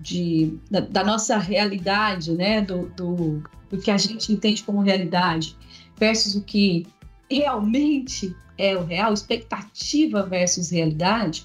de 0.00 0.58
da, 0.70 0.80
da 0.80 1.04
nossa 1.04 1.36
realidade, 1.36 2.32
né? 2.32 2.62
Do, 2.62 2.88
do, 2.96 3.42
do 3.68 3.78
que 3.78 3.90
a 3.90 3.98
gente 3.98 4.32
entende 4.32 4.62
como 4.62 4.80
realidade 4.80 5.56
versus 5.96 6.34
o 6.34 6.42
que 6.42 6.86
realmente 7.30 8.34
é 8.56 8.76
o 8.76 8.84
real, 8.84 9.12
expectativa 9.12 10.22
versus 10.24 10.70
realidade, 10.70 11.44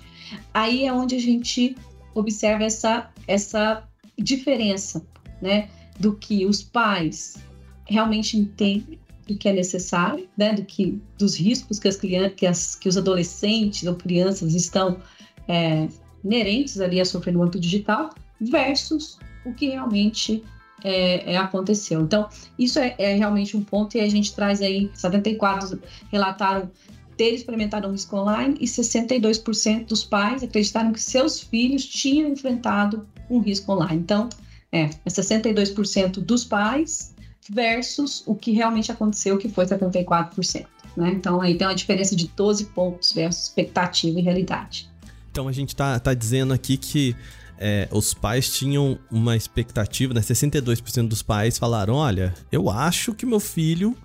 aí 0.53 0.85
é 0.85 0.91
onde 0.91 1.15
a 1.15 1.19
gente 1.19 1.75
observa 2.13 2.63
essa, 2.63 3.09
essa 3.27 3.83
diferença, 4.17 5.05
né? 5.41 5.69
Do 5.99 6.15
que 6.15 6.45
os 6.45 6.63
pais 6.63 7.37
realmente 7.85 8.37
entendem 8.37 8.99
do 9.27 9.35
que 9.37 9.49
é 9.49 9.53
necessário, 9.53 10.27
né? 10.37 10.53
Do 10.53 10.63
que 10.63 11.01
dos 11.17 11.35
riscos 11.35 11.79
que 11.79 11.87
as 11.87 11.97
crianças, 11.97 12.33
que, 12.35 12.45
as, 12.45 12.75
que 12.75 12.89
os 12.89 12.97
adolescentes 12.97 13.87
ou 13.87 13.95
crianças 13.95 14.53
estão 14.53 14.99
é, 15.47 15.87
inerentes 16.23 16.79
ali 16.79 16.99
a 16.99 17.05
sofrer 17.05 17.33
no 17.33 17.41
âmbito 17.41 17.59
digital, 17.59 18.09
versus 18.39 19.17
o 19.45 19.53
que 19.53 19.69
realmente 19.69 20.43
é, 20.83 21.33
é, 21.33 21.37
aconteceu. 21.37 22.01
Então, 22.01 22.27
isso 22.57 22.79
é, 22.79 22.95
é, 22.97 23.15
realmente 23.15 23.55
um 23.55 23.63
ponto 23.63 23.97
e 23.97 24.01
a 24.01 24.09
gente 24.09 24.33
traz 24.35 24.61
aí, 24.61 24.89
74 24.93 25.79
relataram 26.11 26.69
ter 27.17 27.31
experimentado 27.31 27.87
um 27.87 27.91
risco 27.91 28.17
online 28.17 28.55
e 28.59 28.65
62% 28.65 29.85
dos 29.85 30.03
pais 30.03 30.43
acreditaram 30.43 30.91
que 30.91 31.01
seus 31.01 31.39
filhos 31.39 31.85
tinham 31.85 32.29
enfrentado 32.29 33.07
um 33.29 33.39
risco 33.39 33.71
online. 33.71 34.01
Então, 34.01 34.29
é, 34.71 34.89
62% 35.07 36.19
dos 36.19 36.43
pais 36.43 37.15
versus 37.49 38.23
o 38.25 38.35
que 38.35 38.51
realmente 38.51 38.91
aconteceu, 38.91 39.37
que 39.37 39.47
foi 39.47 39.65
74%. 39.65 40.65
Né? 40.97 41.11
Então, 41.15 41.41
aí 41.41 41.55
tem 41.55 41.67
uma 41.67 41.75
diferença 41.75 42.15
de 42.15 42.27
12 42.27 42.65
pontos 42.65 43.11
versus 43.11 43.43
expectativa 43.43 44.19
e 44.19 44.21
realidade. 44.21 44.89
Então, 45.31 45.47
a 45.47 45.51
gente 45.51 45.69
está 45.69 45.99
tá 45.99 46.13
dizendo 46.13 46.53
aqui 46.53 46.77
que 46.77 47.15
é, 47.57 47.87
os 47.91 48.13
pais 48.13 48.49
tinham 48.49 48.99
uma 49.09 49.35
expectativa, 49.35 50.13
né? 50.13 50.21
62% 50.21 51.07
dos 51.07 51.21
pais 51.21 51.57
falaram: 51.57 51.95
olha, 51.95 52.33
eu 52.51 52.69
acho 52.69 53.13
que 53.13 53.25
meu 53.25 53.39
filho 53.39 53.95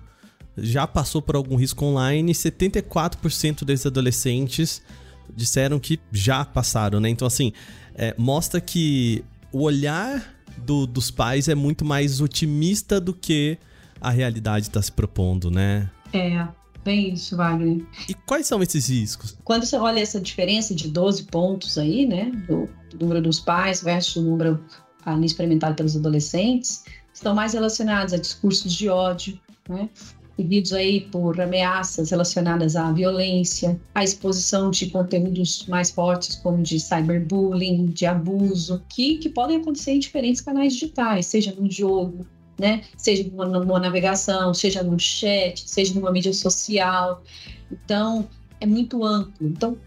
já 0.57 0.85
passou 0.85 1.21
por 1.21 1.35
algum 1.35 1.55
risco 1.55 1.85
online, 1.85 2.33
74% 2.33 3.63
desses 3.63 3.85
adolescentes 3.85 4.81
disseram 5.33 5.79
que 5.79 5.99
já 6.11 6.43
passaram, 6.43 6.99
né? 6.99 7.09
Então, 7.09 7.27
assim, 7.27 7.53
é, 7.95 8.13
mostra 8.17 8.59
que 8.59 9.23
o 9.51 9.63
olhar 9.63 10.35
do, 10.57 10.85
dos 10.85 11.09
pais 11.09 11.47
é 11.47 11.55
muito 11.55 11.85
mais 11.85 12.19
otimista 12.21 12.99
do 12.99 13.13
que 13.13 13.57
a 13.99 14.09
realidade 14.09 14.67
está 14.67 14.81
se 14.81 14.91
propondo, 14.91 15.49
né? 15.49 15.89
É, 16.11 16.45
bem 16.83 17.13
isso, 17.13 17.35
Wagner. 17.35 17.85
E 18.07 18.13
quais 18.13 18.47
são 18.47 18.61
esses 18.61 18.87
riscos? 18.89 19.37
Quando 19.43 19.65
você 19.65 19.77
olha 19.77 19.99
essa 19.99 20.19
diferença 20.19 20.73
de 20.73 20.87
12 20.87 21.23
pontos 21.23 21.77
aí, 21.77 22.05
né, 22.05 22.31
do, 22.47 22.69
do 22.89 22.99
número 22.99 23.21
dos 23.21 23.39
pais 23.39 23.81
versus 23.81 24.15
o 24.17 24.21
número 24.21 24.63
ali 25.05 25.25
experimentado 25.25 25.75
pelos 25.75 25.95
adolescentes, 25.95 26.83
estão 27.13 27.33
mais 27.33 27.53
relacionados 27.53 28.13
a 28.13 28.17
discursos 28.17 28.73
de 28.73 28.89
ódio, 28.89 29.39
né? 29.67 29.89
seguidos 30.35 30.73
aí 30.73 31.01
por 31.01 31.39
ameaças 31.39 32.09
relacionadas 32.09 32.75
à 32.75 32.91
violência, 32.91 33.79
à 33.93 34.03
exposição 34.03 34.71
de 34.71 34.89
conteúdos 34.89 35.65
mais 35.67 35.91
fortes, 35.91 36.35
como 36.37 36.63
de 36.63 36.79
cyberbullying, 36.79 37.85
de 37.87 38.05
abuso, 38.05 38.83
que, 38.89 39.17
que 39.17 39.29
podem 39.29 39.57
acontecer 39.57 39.91
em 39.91 39.99
diferentes 39.99 40.41
canais 40.41 40.73
digitais, 40.73 41.27
seja 41.27 41.53
no 41.53 41.69
jogo, 41.69 42.25
né? 42.59 42.83
seja 42.97 43.23
numa, 43.29 43.79
navegação, 43.79 44.53
seja 44.53 44.83
no 44.83 44.99
chat, 44.99 45.67
seja 45.67 45.93
numa 45.93 46.11
mídia 46.11 46.33
social. 46.33 47.23
Então, 47.71 48.27
é 48.59 48.65
muito 48.65 49.03
amplo. 49.03 49.47
Então, 49.47 49.77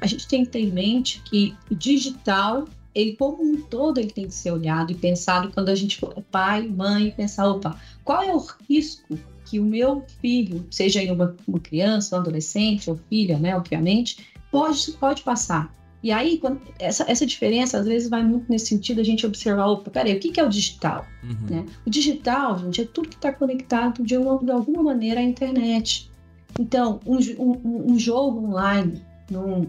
a 0.00 0.06
gente 0.06 0.26
tem 0.26 0.44
que 0.44 0.50
ter 0.50 0.60
em 0.60 0.70
mente 0.70 1.22
que 1.24 1.54
o 1.70 1.74
digital 1.74 2.66
ele 2.94 3.14
como 3.14 3.42
um 3.42 3.60
todo 3.62 3.98
ele 3.98 4.10
tem 4.10 4.26
que 4.26 4.34
ser 4.34 4.50
olhado 4.50 4.90
e 4.90 4.94
pensado 4.94 5.52
quando 5.52 5.68
a 5.68 5.74
gente 5.74 5.98
for 5.98 6.20
pai, 6.32 6.66
mãe, 6.66 7.12
pensar, 7.12 7.48
opa, 7.48 7.80
qual 8.04 8.22
é 8.22 8.34
o 8.34 8.44
risco 8.68 9.16
que 9.44 9.60
o 9.60 9.64
meu 9.64 10.04
filho, 10.20 10.66
seja 10.70 11.00
uma, 11.12 11.34
uma 11.46 11.60
criança, 11.60 12.16
um 12.16 12.20
adolescente 12.20 12.90
ou 12.90 12.98
filha, 13.08 13.38
né, 13.38 13.56
obviamente, 13.56 14.26
pode, 14.50 14.92
pode 14.92 15.22
passar. 15.22 15.72
E 16.02 16.12
aí, 16.12 16.38
quando, 16.38 16.60
essa, 16.78 17.04
essa 17.10 17.26
diferença, 17.26 17.78
às 17.78 17.86
vezes, 17.86 18.08
vai 18.08 18.22
muito 18.22 18.50
nesse 18.50 18.66
sentido, 18.66 19.00
a 19.00 19.04
gente 19.04 19.26
observar, 19.26 19.66
opa, 19.66 19.90
peraí, 19.90 20.16
o 20.16 20.20
que, 20.20 20.30
que 20.30 20.38
é 20.38 20.44
o 20.44 20.48
digital? 20.48 21.04
Uhum. 21.24 21.56
Né? 21.56 21.66
O 21.84 21.90
digital, 21.90 22.58
gente, 22.58 22.82
é 22.82 22.84
tudo 22.84 23.08
que 23.08 23.16
está 23.16 23.32
conectado 23.32 24.02
de, 24.02 24.16
uma, 24.16 24.38
de 24.38 24.50
alguma 24.50 24.82
maneira 24.82 25.20
à 25.20 25.22
internet. 25.22 26.10
Então, 26.58 27.00
um, 27.04 27.18
um, 27.38 27.92
um 27.92 27.98
jogo 27.98 28.46
online, 28.46 29.02
num, 29.28 29.66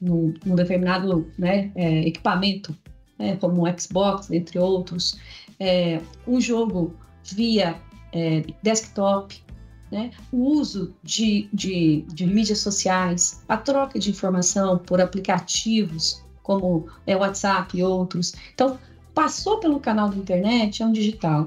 num, 0.00 0.34
num 0.44 0.54
determinado 0.54 1.26
né, 1.38 1.70
é, 1.74 2.06
equipamento, 2.06 2.76
né, 3.18 3.36
como 3.36 3.66
um 3.66 3.78
Xbox, 3.78 4.30
entre 4.30 4.58
outros, 4.58 5.18
é, 5.58 6.00
um 6.26 6.40
jogo 6.40 6.94
via 7.24 7.76
é, 8.12 8.44
desktop, 8.62 9.42
né? 9.92 10.10
o 10.32 10.38
uso 10.38 10.94
de, 11.02 11.50
de, 11.52 12.06
de, 12.08 12.26
mídias 12.26 12.60
sociais, 12.60 13.42
a 13.46 13.58
troca 13.58 13.98
de 13.98 14.08
informação 14.08 14.78
por 14.78 15.02
aplicativos 15.02 16.24
como 16.42 16.86
é, 17.06 17.14
WhatsApp 17.14 17.76
e 17.76 17.82
outros. 17.82 18.32
Então, 18.54 18.78
passou 19.14 19.60
pelo 19.60 19.78
canal 19.78 20.08
da 20.08 20.16
internet, 20.16 20.82
é 20.82 20.86
um 20.86 20.92
digital. 20.92 21.46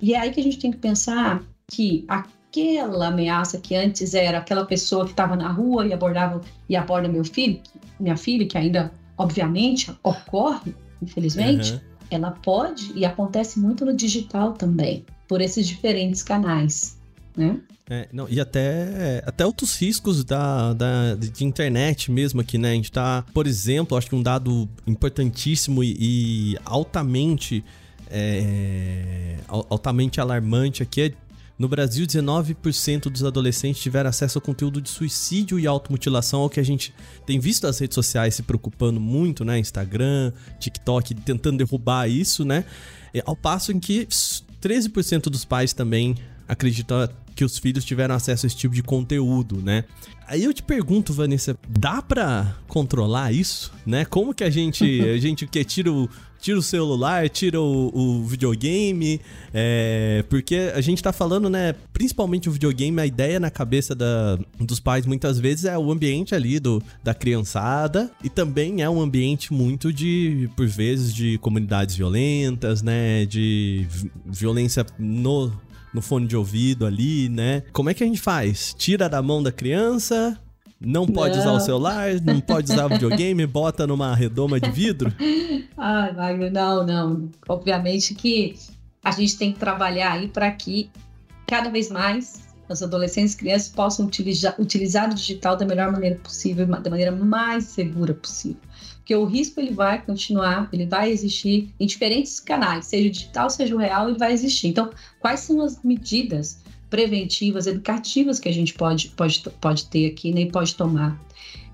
E 0.00 0.14
é 0.14 0.20
aí 0.20 0.30
que 0.30 0.38
a 0.38 0.42
gente 0.42 0.60
tem 0.60 0.70
que 0.70 0.78
pensar 0.78 1.42
que 1.66 2.06
aquela 2.06 3.08
ameaça 3.08 3.58
que 3.58 3.74
antes 3.74 4.14
era 4.14 4.38
aquela 4.38 4.64
pessoa 4.64 5.04
que 5.04 5.10
estava 5.10 5.34
na 5.34 5.50
rua 5.50 5.84
e 5.84 5.92
abordava 5.92 6.40
e 6.68 6.76
aborda 6.76 7.08
meu 7.08 7.24
filho, 7.24 7.60
minha 7.98 8.16
filha, 8.16 8.46
que 8.46 8.56
ainda, 8.56 8.92
obviamente, 9.18 9.92
ocorre, 10.04 10.74
infelizmente, 11.02 11.72
uhum. 11.72 11.80
ela 12.08 12.30
pode 12.30 12.92
e 12.94 13.04
acontece 13.04 13.58
muito 13.58 13.84
no 13.84 13.92
digital 13.92 14.52
também 14.52 15.04
por 15.26 15.40
esses 15.40 15.66
diferentes 15.66 16.22
canais, 16.22 16.99
né? 17.40 17.60
É, 17.88 18.08
não, 18.12 18.28
e 18.28 18.38
até, 18.38 19.20
até 19.26 19.44
outros 19.44 19.76
riscos 19.76 20.22
da, 20.22 20.72
da, 20.74 21.16
de 21.16 21.44
internet 21.44 22.12
mesmo 22.12 22.40
aqui, 22.40 22.56
né? 22.56 22.70
A 22.70 22.74
gente 22.74 22.92
tá, 22.92 23.24
por 23.34 23.48
exemplo, 23.48 23.98
acho 23.98 24.08
que 24.08 24.14
um 24.14 24.22
dado 24.22 24.68
importantíssimo 24.86 25.82
e, 25.82 25.96
e 25.98 26.58
altamente, 26.64 27.64
é, 28.08 29.38
altamente 29.48 30.20
alarmante 30.20 30.84
aqui 30.84 31.00
é 31.00 31.12
no 31.60 31.68
Brasil, 31.68 32.06
19% 32.06 33.10
dos 33.10 33.22
adolescentes 33.22 33.82
tiveram 33.82 34.08
acesso 34.08 34.38
a 34.38 34.40
conteúdo 34.40 34.80
de 34.80 34.88
suicídio 34.88 35.60
e 35.60 35.66
automutilação, 35.66 36.40
ao 36.40 36.48
que 36.48 36.58
a 36.58 36.62
gente 36.62 36.94
tem 37.26 37.38
visto 37.38 37.66
as 37.66 37.78
redes 37.78 37.94
sociais 37.96 38.34
se 38.34 38.42
preocupando 38.42 38.98
muito, 38.98 39.44
né? 39.44 39.58
Instagram, 39.58 40.32
TikTok, 40.58 41.14
tentando 41.16 41.58
derrubar 41.58 42.08
isso, 42.08 42.46
né? 42.46 42.64
Ao 43.26 43.36
passo 43.36 43.72
em 43.72 43.78
que 43.78 44.06
13% 44.06 45.24
dos 45.24 45.44
pais 45.44 45.74
também 45.74 46.14
acreditam 46.48 47.08
que 47.34 47.44
os 47.44 47.58
filhos 47.58 47.84
tiveram 47.84 48.14
acesso 48.14 48.44
a 48.44 48.48
esse 48.48 48.56
tipo 48.56 48.74
de 48.74 48.82
conteúdo, 48.82 49.60
né? 49.62 49.84
Aí 50.26 50.44
eu 50.44 50.54
te 50.54 50.62
pergunto, 50.62 51.12
Vanessa, 51.12 51.58
dá 51.68 52.00
para 52.00 52.56
controlar 52.68 53.32
isso, 53.32 53.72
né? 53.84 54.04
Como 54.04 54.32
que 54.32 54.44
a 54.44 54.50
gente, 54.50 55.00
a 55.00 55.18
gente 55.18 55.46
que 55.46 55.64
tira 55.64 55.92
o, 55.92 56.08
tira 56.40 56.58
o 56.58 56.62
celular, 56.62 57.28
tira 57.28 57.60
o, 57.60 57.90
o 57.92 58.24
videogame, 58.24 59.20
é, 59.52 60.24
porque 60.28 60.72
a 60.74 60.80
gente 60.80 61.02
tá 61.02 61.12
falando, 61.12 61.50
né, 61.50 61.74
principalmente 61.92 62.48
o 62.48 62.52
videogame, 62.52 63.00
a 63.00 63.06
ideia 63.06 63.38
na 63.38 63.50
cabeça 63.50 63.94
da, 63.94 64.38
dos 64.58 64.80
pais 64.80 65.04
muitas 65.04 65.38
vezes 65.38 65.66
é 65.66 65.76
o 65.76 65.90
ambiente 65.90 66.34
ali 66.34 66.58
do, 66.58 66.82
da 67.02 67.12
criançada 67.12 68.10
e 68.24 68.30
também 68.30 68.82
é 68.82 68.88
um 68.88 69.00
ambiente 69.00 69.52
muito 69.52 69.92
de, 69.92 70.48
por 70.56 70.66
vezes, 70.66 71.14
de 71.14 71.38
comunidades 71.38 71.94
violentas, 71.94 72.82
né, 72.82 73.26
de 73.26 73.86
violência 74.24 74.86
no 74.98 75.52
no 75.92 76.00
fone 76.00 76.26
de 76.26 76.36
ouvido 76.36 76.86
ali, 76.86 77.28
né? 77.28 77.62
Como 77.72 77.90
é 77.90 77.94
que 77.94 78.04
a 78.04 78.06
gente 78.06 78.20
faz? 78.20 78.74
Tira 78.76 79.08
da 79.08 79.20
mão 79.22 79.42
da 79.42 79.50
criança, 79.50 80.38
não 80.80 81.06
pode 81.06 81.34
não. 81.36 81.42
usar 81.42 81.52
o 81.52 81.60
celular, 81.60 82.20
não 82.22 82.40
pode 82.40 82.72
usar 82.72 82.86
o 82.86 82.88
videogame, 82.88 83.46
bota 83.46 83.86
numa 83.86 84.14
redoma 84.14 84.58
de 84.58 84.70
vidro? 84.70 85.12
Ai, 85.76 86.14
Wagner, 86.14 86.52
não, 86.52 86.86
não. 86.86 87.28
Obviamente 87.48 88.14
que 88.14 88.54
a 89.04 89.10
gente 89.10 89.36
tem 89.36 89.52
que 89.52 89.58
trabalhar 89.58 90.12
aí 90.12 90.28
para 90.28 90.50
que 90.50 90.90
cada 91.46 91.68
vez 91.68 91.90
mais 91.90 92.48
as 92.68 92.82
adolescentes 92.82 93.34
e 93.34 93.36
crianças 93.36 93.68
possam 93.68 94.06
utilizar, 94.06 94.54
utilizar 94.58 95.10
o 95.10 95.14
digital 95.14 95.56
da 95.56 95.66
melhor 95.66 95.90
maneira 95.90 96.16
possível, 96.16 96.66
da 96.66 96.88
maneira 96.88 97.10
mais 97.10 97.64
segura 97.64 98.14
possível. 98.14 98.60
Porque 99.10 99.20
o 99.20 99.24
risco 99.24 99.58
ele 99.58 99.72
vai 99.72 100.00
continuar, 100.00 100.68
ele 100.72 100.86
vai 100.86 101.10
existir 101.10 101.74
em 101.80 101.84
diferentes 101.84 102.38
canais, 102.38 102.86
seja 102.86 103.08
o 103.08 103.10
digital, 103.10 103.50
seja 103.50 103.74
o 103.74 103.78
real, 103.78 104.08
ele 104.08 104.16
vai 104.16 104.32
existir. 104.32 104.68
Então, 104.68 104.88
quais 105.18 105.40
são 105.40 105.60
as 105.62 105.82
medidas 105.82 106.60
preventivas, 106.88 107.66
educativas 107.66 108.38
que 108.38 108.48
a 108.48 108.52
gente 108.52 108.72
pode, 108.72 109.08
pode, 109.16 109.42
pode 109.60 109.86
ter 109.86 110.06
aqui, 110.06 110.32
nem 110.32 110.44
né, 110.44 110.50
pode 110.52 110.76
tomar. 110.76 111.20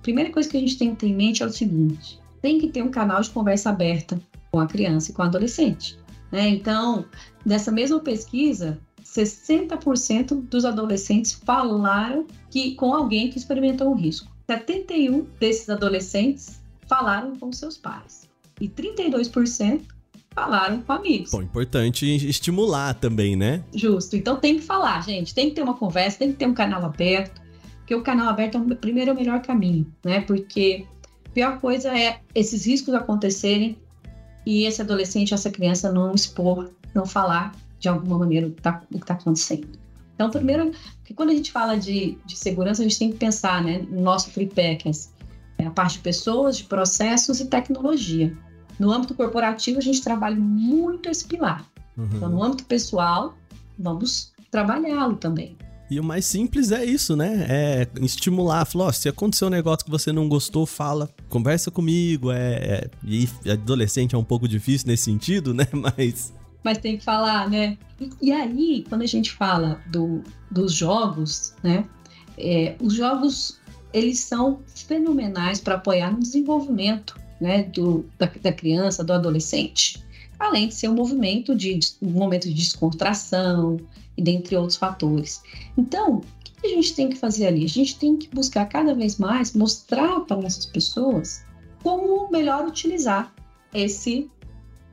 Primeira 0.01 0.31
coisa 0.31 0.49
que 0.49 0.57
a 0.57 0.61
gente 0.61 0.79
tem 0.79 0.93
que 0.93 0.97
ter 0.97 1.09
em 1.09 1.15
mente 1.15 1.43
é 1.43 1.47
o 1.47 1.53
seguinte: 1.53 2.19
tem 2.41 2.59
que 2.59 2.69
ter 2.69 2.81
um 2.81 2.91
canal 2.91 3.21
de 3.21 3.29
conversa 3.29 3.69
aberta 3.69 4.19
com 4.51 4.59
a 4.59 4.67
criança 4.67 5.11
e 5.11 5.15
com 5.15 5.21
o 5.21 5.27
adolescente. 5.27 5.99
Né? 6.33 6.49
Então, 6.49 7.05
nessa 7.45 7.71
mesma 7.71 8.01
pesquisa, 8.01 8.79
60% 9.05 10.41
dos 10.49 10.65
adolescentes 10.65 11.33
falaram 11.33 12.27
que 12.51 12.75
com 12.77 12.95
alguém 12.95 13.29
que 13.29 13.37
experimentou 13.37 13.93
um 13.93 13.95
risco. 13.95 14.35
71 14.47 15.27
desses 15.39 15.69
adolescentes 15.69 16.65
falaram 16.89 17.37
com 17.37 17.53
seus 17.53 17.77
pais. 17.77 18.29
E 18.61 18.69
32% 18.69 19.83
falaram 20.35 20.83
com 20.83 20.93
amigos. 20.93 21.31
Bom, 21.31 21.43
importante 21.43 22.07
estimular 22.29 22.95
também, 22.95 23.37
né? 23.37 23.65
Justo. 23.75 24.17
Então 24.17 24.37
tem 24.37 24.57
que 24.57 24.63
falar, 24.63 25.03
gente. 25.03 25.35
Tem 25.35 25.49
que 25.49 25.55
ter 25.55 25.63
uma 25.63 25.75
conversa, 25.75 26.19
tem 26.19 26.33
que 26.33 26.39
ter 26.39 26.47
um 26.47 26.55
canal 26.55 26.85
aberto. 26.85 27.41
Porque 27.79 27.95
o 27.95 28.03
canal 28.03 28.29
aberto 28.29 28.57
é 28.57 28.61
o 28.61 28.77
primeiro 28.77 29.11
é 29.11 29.15
o 29.15 29.17
melhor 29.17 29.41
caminho, 29.41 29.87
né? 30.05 30.21
Porque 30.21 30.87
a 31.27 31.31
pior 31.31 31.61
coisa 31.61 31.97
é 31.97 32.21
esses 32.35 32.67
riscos 32.67 32.93
acontecerem 32.95 33.79
e 34.45 34.65
esse 34.65 34.83
adolescente, 34.83 35.33
essa 35.33 35.51
criança 35.51 35.91
não 35.93 36.15
expor, 36.15 36.71
não 36.95 37.07
falar 37.07 37.55
de 37.79 37.89
alguma 37.89 38.19
maneira 38.19 38.47
o 38.47 38.51
que 38.51 38.59
está 38.59 38.83
tá 39.05 39.15
acontecendo. 39.15 39.69
Então, 40.15 40.31
primeiro, 40.31 40.73
quando 41.15 41.31
a 41.31 41.35
gente 41.35 41.53
fala 41.53 41.77
de, 41.77 42.19
de 42.25 42.37
segurança, 42.37 42.81
a 42.81 42.85
gente 42.85 42.99
tem 42.99 43.13
que 43.13 43.19
pensar 43.19 43.63
né, 43.63 43.85
no 43.89 44.01
nosso 44.01 44.31
tripé, 44.31 44.75
que 44.75 44.89
é 44.89 44.93
a 45.67 45.71
parte 45.71 45.95
de 45.95 46.01
pessoas, 46.01 46.59
de 46.59 46.65
processos 46.65 47.41
e 47.41 47.47
tecnologia. 47.47 48.33
No 48.79 48.93
âmbito 48.93 49.15
corporativo, 49.15 49.79
a 49.79 49.83
gente 49.83 50.03
trabalha 50.03 50.37
muito 50.37 51.09
esse 51.09 51.25
pilar. 51.25 51.65
Uhum. 51.97 52.09
Então, 52.15 52.29
no 52.29 52.43
âmbito 52.43 52.65
pessoal, 52.65 53.35
vamos 53.79 54.33
trabalhá-lo 54.51 55.17
também. 55.17 55.57
E 55.89 56.01
o 56.01 56.05
mais 56.05 56.25
simples 56.27 56.73
é 56.73 56.85
isso, 56.85 57.15
né? 57.15 57.47
É 57.49 57.89
estimular, 58.01 58.65
falar, 58.65 58.93
se 58.93 59.09
aconteceu 59.09 59.47
um 59.47 59.51
negócio 59.51 59.85
que 59.85 59.91
você 59.91 60.11
não 60.13 60.29
gostou, 60.29 60.67
fala, 60.67 61.09
conversa 61.29 61.71
comigo. 61.71 62.33
É, 62.33 62.55
é... 62.55 62.91
E 63.05 63.29
adolescente 63.49 64.15
é 64.15 64.19
um 64.19 64.25
pouco 64.25 64.49
difícil 64.49 64.89
nesse 64.89 65.05
sentido, 65.05 65.55
né? 65.55 65.67
Mas 65.73 66.35
mas 66.67 66.79
tem 66.79 66.97
que 66.99 67.05
falar, 67.05 67.49
né? 67.49 67.79
E, 68.21 68.33
aí, 68.33 68.85
quando 68.89 69.03
a 69.03 69.07
gente 69.07 69.31
fala 69.31 69.81
do, 69.87 70.25
dos 70.51 70.73
jogos, 70.73 71.55
né? 71.63 71.85
É, 72.37 72.75
os 72.81 72.93
jogos 72.93 73.61
eles 73.93 74.21
são 74.21 74.61
fenomenais 74.67 75.61
para 75.61 75.77
apoiar 75.77 76.11
no 76.11 76.21
desenvolvimento, 76.21 77.19
né? 77.41 77.65
Do, 77.65 78.05
da, 78.19 78.27
da, 78.27 78.53
criança, 78.53 79.05
do 79.05 79.13
adolescente, 79.13 80.05
além 80.39 80.69
de 80.69 80.75
ser 80.75 80.89
um 80.89 80.95
movimento 80.95 81.55
de 81.55 81.79
um 82.03 82.11
momento 82.11 82.49
de 82.49 82.55
descontração 82.55 83.79
e 84.17 84.23
dentre 84.23 84.57
outros 84.57 84.77
fatores. 84.77 85.43
Então, 85.77 86.19
o 86.19 86.61
que 86.61 86.67
a 86.67 86.71
gente 86.71 86.95
tem 86.95 87.09
que 87.09 87.17
fazer 87.17 87.47
ali? 87.47 87.65
A 87.65 87.69
gente 87.69 87.99
tem 87.99 88.17
que 88.17 88.29
buscar 88.35 88.67
cada 88.67 88.95
vez 88.95 89.19
mais 89.19 89.55
mostrar 89.55 90.21
para 90.21 90.39
essas 90.47 90.67
pessoas 90.67 91.45
como 91.83 92.31
melhor 92.31 92.67
utilizar 92.67 93.33
esse 93.73 94.31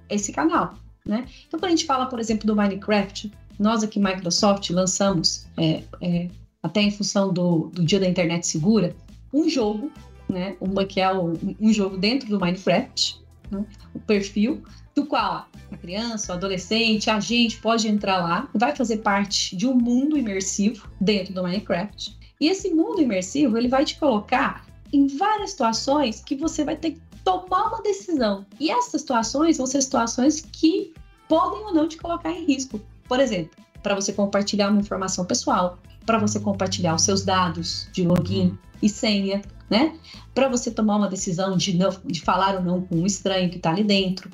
esse 0.10 0.32
canal. 0.32 0.76
Né? 1.06 1.26
Então, 1.48 1.60
quando 1.60 1.66
a 1.66 1.76
gente 1.76 1.86
fala, 1.86 2.06
por 2.06 2.20
exemplo, 2.20 2.46
do 2.46 2.56
Minecraft, 2.56 3.32
nós 3.60 3.84
aqui, 3.84 4.00
Microsoft, 4.00 4.70
lançamos, 4.70 5.46
é, 5.58 5.84
é, 6.02 6.30
até 6.64 6.82
em 6.82 6.90
função 6.90 7.32
do, 7.32 7.68
do 7.68 7.84
Dia 7.84 8.00
da 8.00 8.08
Internet 8.08 8.48
Segura, 8.48 8.96
um 9.34 9.50
jogo, 9.50 9.92
né? 10.30 10.56
Uma 10.62 10.86
que 10.86 11.02
é 11.02 11.14
um, 11.14 11.36
jogo 11.74 11.98
dentro 11.98 12.30
do 12.30 12.40
Minecraft, 12.40 13.22
né? 13.52 13.66
o 13.94 14.00
perfil, 14.00 14.64
do 14.96 15.06
qual 15.06 15.48
a 15.72 15.78
criança, 15.78 16.32
o 16.32 16.36
adolescente, 16.36 17.10
a 17.10 17.20
gente 17.20 17.58
pode 17.60 17.88
entrar 17.88 18.18
lá, 18.18 18.50
vai 18.54 18.76
fazer 18.76 18.98
parte 18.98 19.56
de 19.56 19.68
um 19.68 19.76
mundo 19.76 20.18
imersivo 20.18 20.88
dentro 21.02 21.34
do 21.34 21.44
Minecraft. 21.44 22.18
E 22.40 22.48
esse 22.48 22.74
mundo 22.74 23.02
imersivo, 23.02 23.58
ele 23.58 23.68
vai 23.68 23.84
te 23.84 23.98
colocar 24.00 24.66
em 24.92 25.08
várias 25.08 25.52
situações 25.52 26.22
que 26.22 26.36
você 26.36 26.64
vai 26.64 26.76
ter 26.76 26.92
que 26.92 27.02
tomar 27.24 27.68
uma 27.68 27.82
decisão. 27.82 28.46
E 28.60 28.70
essas 28.70 29.02
situações 29.02 29.58
vão 29.58 29.66
ser 29.66 29.82
situações 29.82 30.42
que 30.42 30.94
podem 31.28 31.64
ou 31.66 31.74
não 31.74 31.88
te 31.88 31.98
colocar 31.98 32.32
em 32.32 32.46
risco. 32.46 32.80
Por 33.08 33.20
exemplo, 33.20 33.52
para 33.82 33.96
você 33.96 34.14
compartilhar 34.14 34.70
uma 34.70 34.80
informação 34.80 35.26
pessoal, 35.26 35.80
para 36.06 36.18
você 36.18 36.40
compartilhar 36.40 36.96
os 36.96 37.04
seus 37.04 37.24
dados 37.24 37.88
de 37.92 38.04
login 38.04 38.58
e 38.82 38.90
senha, 38.90 39.42
né? 39.70 39.96
Para 40.34 40.48
você 40.48 40.70
tomar 40.70 40.98
uma 40.98 41.08
decisão 41.08 41.56
de, 41.56 41.78
não, 41.78 41.90
de 42.06 42.22
falar 42.22 42.56
ou 42.56 42.62
não 42.62 42.82
com 42.82 42.96
um 42.98 43.06
estranho 43.06 43.50
que 43.50 43.58
está 43.58 43.72
ali 43.72 43.84
dentro. 43.84 44.30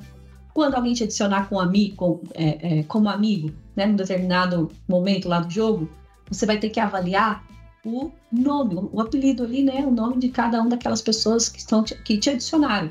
Quando 0.52 0.74
alguém 0.74 0.92
te 0.92 1.04
adicionar 1.04 1.48
com 1.48 1.60
amigo, 1.60 1.96
com, 1.96 2.20
é, 2.34 2.80
é, 2.80 2.82
como 2.84 3.08
amigo, 3.08 3.52
né, 3.76 3.86
num 3.86 3.96
determinado 3.96 4.70
momento 4.88 5.28
lá 5.28 5.40
do 5.40 5.50
jogo, 5.50 5.88
você 6.28 6.44
vai 6.44 6.58
ter 6.58 6.70
que 6.70 6.80
avaliar 6.80 7.44
o 7.84 8.10
nome, 8.30 8.74
o 8.92 9.00
apelido 9.00 9.44
ali, 9.44 9.62
né? 9.62 9.84
O 9.86 9.90
nome 9.90 10.18
de 10.18 10.28
cada 10.28 10.60
uma 10.60 10.70
daquelas 10.70 11.00
pessoas 11.00 11.48
que 11.48 11.58
estão 11.58 11.82
te, 11.82 11.94
que 12.02 12.18
te 12.18 12.30
adicionaram. 12.30 12.90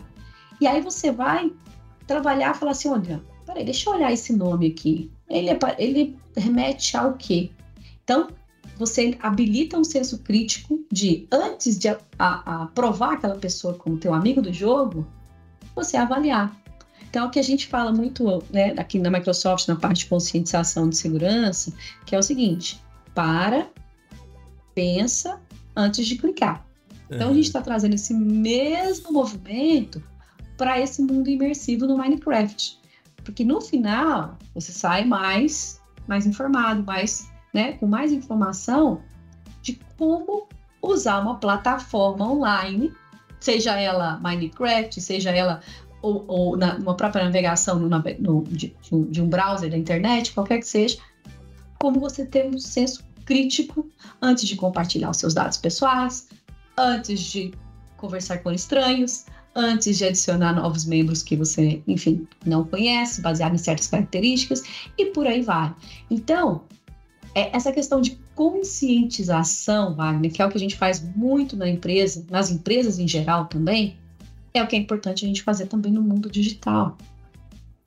E 0.59 0.67
aí 0.67 0.81
você 0.81 1.11
vai 1.11 1.51
trabalhar 2.07 2.55
falar 2.55 2.71
assim, 2.71 2.89
olha, 2.89 3.21
peraí, 3.45 3.63
deixa 3.63 3.89
eu 3.89 3.93
olhar 3.93 4.11
esse 4.11 4.35
nome 4.35 4.67
aqui. 4.67 5.11
Ele, 5.29 5.49
é, 5.49 5.59
ele 5.77 6.17
remete 6.35 6.97
ao 6.97 7.13
quê? 7.13 7.51
Então, 8.03 8.27
você 8.79 9.17
habilita 9.21 9.77
um 9.77 9.83
senso 9.83 10.19
crítico 10.19 10.79
de, 10.89 11.27
antes 11.29 11.77
de 11.77 11.89
aprovar 12.17 13.13
aquela 13.13 13.35
pessoa 13.35 13.73
como 13.73 13.97
teu 13.97 14.13
amigo 14.13 14.41
do 14.41 14.53
jogo, 14.53 15.05
você 15.75 15.97
avaliar. 15.97 16.57
Então, 17.09 17.27
o 17.27 17.29
que 17.29 17.39
a 17.39 17.43
gente 17.43 17.67
fala 17.67 17.91
muito 17.91 18.41
né, 18.51 18.73
aqui 18.77 18.97
na 18.97 19.09
Microsoft, 19.09 19.67
na 19.67 19.75
parte 19.75 19.99
de 19.99 20.05
conscientização 20.05 20.87
de 20.87 20.95
segurança, 20.95 21.73
que 22.05 22.15
é 22.15 22.19
o 22.19 22.23
seguinte: 22.23 22.81
para, 23.13 23.67
pensa 24.73 25.41
antes 25.75 26.07
de 26.07 26.15
clicar. 26.15 26.65
Então 27.09 27.27
uhum. 27.27 27.33
a 27.33 27.35
gente 27.35 27.47
está 27.47 27.61
trazendo 27.61 27.95
esse 27.95 28.13
mesmo 28.13 29.11
movimento 29.11 30.01
para 30.55 30.79
esse 30.79 31.01
mundo 31.01 31.29
imersivo 31.29 31.87
no 31.87 31.97
Minecraft, 31.97 32.79
porque 33.23 33.43
no 33.43 33.59
final 33.59 34.37
você 34.53 34.71
sai 34.71 35.05
mais, 35.05 35.81
mais 36.07 36.27
informado, 36.27 36.83
mais, 36.83 37.27
né, 37.53 37.73
com 37.73 37.87
mais 37.87 38.11
informação 38.11 39.01
de 39.61 39.79
como 39.97 40.47
usar 40.81 41.19
uma 41.19 41.35
plataforma 41.35 42.31
online, 42.31 42.93
seja 43.39 43.79
ela 43.79 44.17
Minecraft, 44.19 44.99
seja 45.01 45.31
ela 45.31 45.61
ou, 46.01 46.23
ou 46.27 46.57
na, 46.57 46.75
uma 46.75 46.95
própria 46.95 47.25
navegação 47.25 47.77
no, 47.77 47.89
no, 47.89 48.43
de, 48.43 48.75
de 49.09 49.21
um 49.21 49.27
browser 49.27 49.69
da 49.69 49.77
internet, 49.77 50.31
qualquer 50.33 50.59
que 50.59 50.67
seja, 50.67 50.97
como 51.79 51.99
você 51.99 52.25
ter 52.25 52.45
um 52.45 52.57
senso 52.57 53.03
crítico 53.25 53.87
antes 54.21 54.47
de 54.47 54.55
compartilhar 54.55 55.09
os 55.09 55.17
seus 55.17 55.33
dados 55.33 55.57
pessoais, 55.57 56.29
antes 56.77 57.19
de 57.19 57.53
conversar 57.97 58.39
com 58.39 58.51
estranhos, 58.51 59.25
antes 59.55 59.97
de 59.97 60.05
adicionar 60.05 60.53
novos 60.53 60.85
membros 60.85 61.21
que 61.21 61.35
você, 61.35 61.81
enfim, 61.87 62.27
não 62.45 62.63
conhece, 62.63 63.21
baseado 63.21 63.55
em 63.55 63.57
certas 63.57 63.87
características, 63.87 64.63
e 64.97 65.07
por 65.07 65.27
aí 65.27 65.41
vai. 65.41 65.73
Então, 66.09 66.63
é 67.35 67.55
essa 67.55 67.71
questão 67.71 68.01
de 68.01 68.17
conscientização, 68.35 69.95
Wagner, 69.95 70.31
que 70.31 70.41
é 70.41 70.45
o 70.45 70.49
que 70.49 70.57
a 70.57 70.59
gente 70.59 70.75
faz 70.75 71.03
muito 71.15 71.55
na 71.55 71.67
empresa, 71.67 72.25
nas 72.29 72.49
empresas 72.49 72.99
em 72.99 73.07
geral 73.07 73.45
também, 73.45 73.97
é 74.53 74.63
o 74.63 74.67
que 74.67 74.75
é 74.75 74.79
importante 74.79 75.25
a 75.25 75.27
gente 75.27 75.43
fazer 75.43 75.67
também 75.67 75.91
no 75.91 76.01
mundo 76.01 76.29
digital. 76.29 76.97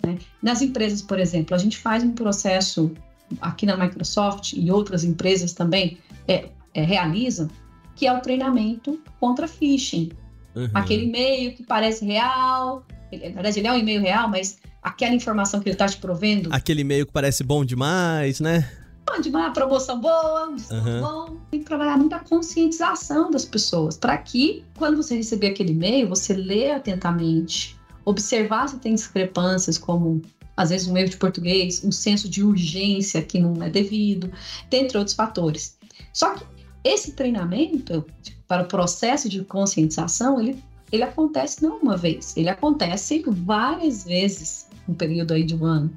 Né? 0.05 0.19
Nas 0.43 0.63
empresas, 0.63 1.03
por 1.03 1.19
exemplo, 1.19 1.55
a 1.55 1.59
gente 1.59 1.79
faz 1.79 2.03
um 2.03 2.13
processo 2.13 2.93
aqui 3.41 3.67
na 3.67 3.77
Microsoft 3.77 4.53
e 4.53 4.71
outras 4.71 5.05
empresas 5.05 5.53
também 5.53 5.99
é, 6.29 6.51
é, 6.75 6.83
realizam, 6.83 7.49
que 7.97 8.07
é 8.07 8.13
o 8.13 8.21
treinamento 8.21 9.01
contra 9.19 9.49
phishing. 9.49 10.11
Uhum. 10.55 10.69
Aquele 10.75 11.07
e-mail 11.07 11.55
que 11.55 11.63
parece 11.65 12.05
real, 12.05 12.85
ele, 13.11 13.29
na 13.29 13.35
verdade 13.35 13.59
ele 13.59 13.69
é 13.69 13.73
um 13.73 13.79
e-mail 13.79 14.01
real, 14.01 14.29
mas 14.29 14.59
aquela 14.83 15.15
informação 15.15 15.61
que 15.61 15.69
ele 15.69 15.75
está 15.75 15.89
te 15.89 15.97
provendo. 15.97 16.51
Aquele 16.53 16.83
e-mail 16.83 17.07
que 17.07 17.13
parece 17.13 17.43
bom 17.43 17.65
demais, 17.65 18.39
né? 18.41 18.71
Bom 19.15 19.21
demais, 19.21 19.53
promoção 19.53 20.01
boa, 20.01 20.49
uhum. 20.49 21.01
bom. 21.03 21.37
Tem 21.51 21.61
que 21.61 21.67
trabalhar 21.67 21.99
muito 21.99 22.15
a 22.15 22.21
conscientização 22.21 23.31
das 23.31 23.45
pessoas, 23.45 23.95
para 23.99 24.17
que 24.17 24.65
quando 24.79 24.97
você 24.97 25.15
receber 25.15 25.49
aquele 25.49 25.73
e-mail, 25.73 26.09
você 26.09 26.33
lê 26.33 26.71
atentamente, 26.71 27.77
observar 28.07 28.71
se 28.71 28.79
tem 28.79 28.95
discrepâncias 28.95 29.77
como 29.77 30.23
às 30.57 30.71
vezes 30.71 30.89
um 30.89 30.97
erro 30.97 31.11
de 31.11 31.19
português, 31.19 31.85
um 31.85 31.93
senso 31.93 32.27
de 32.27 32.43
urgência 32.43 33.21
que 33.21 33.39
não 33.39 33.63
é 33.63 33.69
devido, 33.69 34.33
dentre 34.71 34.97
outros 34.97 35.15
fatores. 35.15 35.77
Só 36.11 36.35
que 36.35 36.47
esse 36.83 37.13
treinamento 37.13 38.07
para 38.49 38.63
o 38.63 38.67
processo 38.67 39.29
de 39.29 39.45
conscientização, 39.45 40.41
ele, 40.41 40.59
ele 40.91 41.03
acontece 41.03 41.63
não 41.63 41.77
uma 41.81 41.99
vez, 41.99 42.35
ele 42.35 42.49
acontece 42.49 43.23
várias 43.27 44.05
vezes 44.05 44.69
no 44.89 44.95
período 44.95 45.35
aí 45.35 45.45
de 45.45 45.55
um 45.55 45.67
ano, 45.67 45.93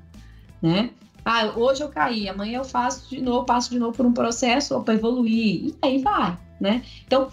né? 0.62 0.90
Ah, 1.26 1.52
hoje 1.58 1.82
eu 1.82 1.90
caí, 1.90 2.30
amanhã 2.30 2.60
eu 2.60 2.64
faço 2.64 3.10
de 3.10 3.20
novo, 3.20 3.46
passo 3.46 3.72
de 3.72 3.80
novo 3.80 3.98
por 3.98 4.06
um 4.06 4.14
processo 4.14 4.80
para 4.82 4.94
evoluir, 4.94 5.66
e 5.66 5.76
aí 5.82 5.98
vai, 6.00 6.38
né? 6.62 6.84
Então, 7.08 7.30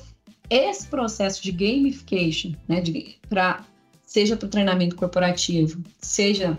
esse 0.48 0.86
processo 0.86 1.42
de 1.42 1.52
gamification, 1.52 2.52
né, 2.66 2.80
de, 2.80 3.16
pra, 3.28 3.64
seja 4.06 4.34
para 4.34 4.46
o 4.46 4.48
treinamento 4.48 4.96
corporativo, 4.96 5.82
seja 6.00 6.58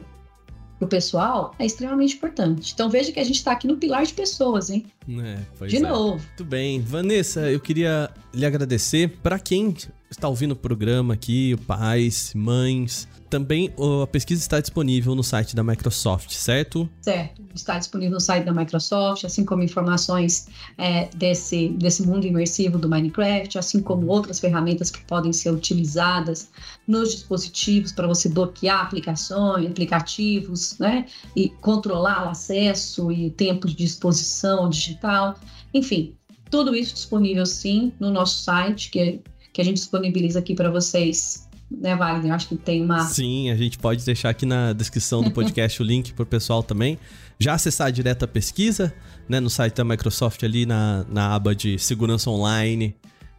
para 0.77 0.85
o 0.85 0.87
pessoal 0.87 1.55
é 1.57 1.65
extremamente 1.65 2.15
importante. 2.15 2.73
Então 2.73 2.89
veja 2.89 3.11
que 3.11 3.19
a 3.19 3.23
gente 3.23 3.35
está 3.35 3.51
aqui 3.51 3.67
no 3.67 3.77
pilar 3.77 4.05
de 4.05 4.13
pessoas, 4.13 4.69
hein? 4.69 4.85
É, 5.07 5.65
de 5.67 5.77
é. 5.77 5.79
novo. 5.79 6.23
Muito 6.23 6.43
bem. 6.43 6.81
Vanessa, 6.81 7.49
eu 7.49 7.59
queria 7.59 8.09
lhe 8.33 8.45
agradecer. 8.45 9.19
Para 9.21 9.37
quem 9.39 9.75
está 10.09 10.27
ouvindo 10.27 10.51
o 10.51 10.55
programa 10.55 11.13
aqui, 11.13 11.55
pais, 11.67 12.33
mães, 12.35 13.07
também 13.29 13.73
a 14.03 14.05
pesquisa 14.05 14.41
está 14.41 14.59
disponível 14.59 15.15
no 15.15 15.23
site 15.23 15.55
da 15.55 15.63
Microsoft, 15.63 16.31
certo? 16.31 16.87
Certo, 17.01 17.41
está 17.53 17.79
disponível 17.79 18.13
no 18.13 18.19
site 18.19 18.45
da 18.45 18.53
Microsoft, 18.53 19.23
assim 19.23 19.43
como 19.43 19.63
informações 19.63 20.47
é, 20.77 21.09
desse, 21.15 21.69
desse 21.69 22.05
mundo 22.05 22.27
imersivo 22.27 22.77
do 22.77 22.87
Minecraft, 22.87 23.57
assim 23.57 23.81
como 23.81 24.05
outras 24.07 24.39
ferramentas 24.39 24.91
que 24.91 25.03
podem 25.05 25.33
ser 25.33 25.49
utilizadas 25.49 26.51
nos 26.87 27.11
dispositivos 27.11 27.91
para 27.91 28.07
você 28.07 28.29
bloquear 28.29 28.81
aplicações, 28.81 29.65
aplicativos, 29.65 30.77
né? 30.77 31.07
E 31.35 31.49
controlar 31.49 32.27
o 32.27 32.29
acesso 32.29 33.11
e 33.11 33.27
o 33.27 33.31
tempo 33.31 33.67
de 33.67 33.75
disposição 33.75 34.69
digital. 34.69 35.35
Enfim, 35.73 36.15
tudo 36.53 36.75
isso 36.75 36.93
disponível 36.93 37.47
sim 37.47 37.91
no 37.99 38.11
nosso 38.11 38.43
site, 38.43 38.91
que, 38.91 39.19
que 39.51 39.59
a 39.59 39.65
gente 39.65 39.77
disponibiliza 39.77 40.37
aqui 40.37 40.53
para 40.53 40.69
vocês 40.69 41.47
né, 41.71 41.95
Wagner? 41.95 42.31
Acho 42.31 42.47
que 42.47 42.55
tem 42.55 42.83
uma. 42.83 42.99
Sim, 43.07 43.49
a 43.49 43.55
gente 43.55 43.79
pode 43.79 44.05
deixar 44.05 44.29
aqui 44.29 44.45
na 44.45 44.71
descrição 44.71 45.23
do 45.23 45.31
podcast 45.31 45.81
o 45.81 45.83
link 45.83 46.13
para 46.13 46.21
o 46.21 46.27
pessoal 46.27 46.61
também. 46.61 46.99
Já 47.39 47.55
acessar 47.55 47.91
direto 47.91 48.25
a 48.25 48.27
pesquisa, 48.27 48.93
né, 49.27 49.39
no 49.39 49.49
site 49.49 49.73
da 49.73 49.83
Microsoft 49.83 50.43
ali 50.43 50.67
na, 50.67 51.03
na 51.09 51.33
aba 51.33 51.55
de 51.55 51.79
segurança 51.79 52.29
online. 52.29 52.95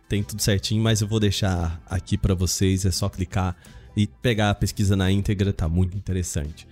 Tem 0.08 0.20
tudo 0.20 0.42
certinho, 0.42 0.82
mas 0.82 1.00
eu 1.00 1.06
vou 1.06 1.20
deixar 1.20 1.80
aqui 1.86 2.18
para 2.18 2.34
vocês. 2.34 2.84
É 2.84 2.90
só 2.90 3.08
clicar 3.08 3.56
e 3.96 4.08
pegar 4.08 4.50
a 4.50 4.54
pesquisa 4.56 4.96
na 4.96 5.08
íntegra, 5.08 5.52
tá 5.52 5.68
muito 5.68 5.96
interessante. 5.96 6.66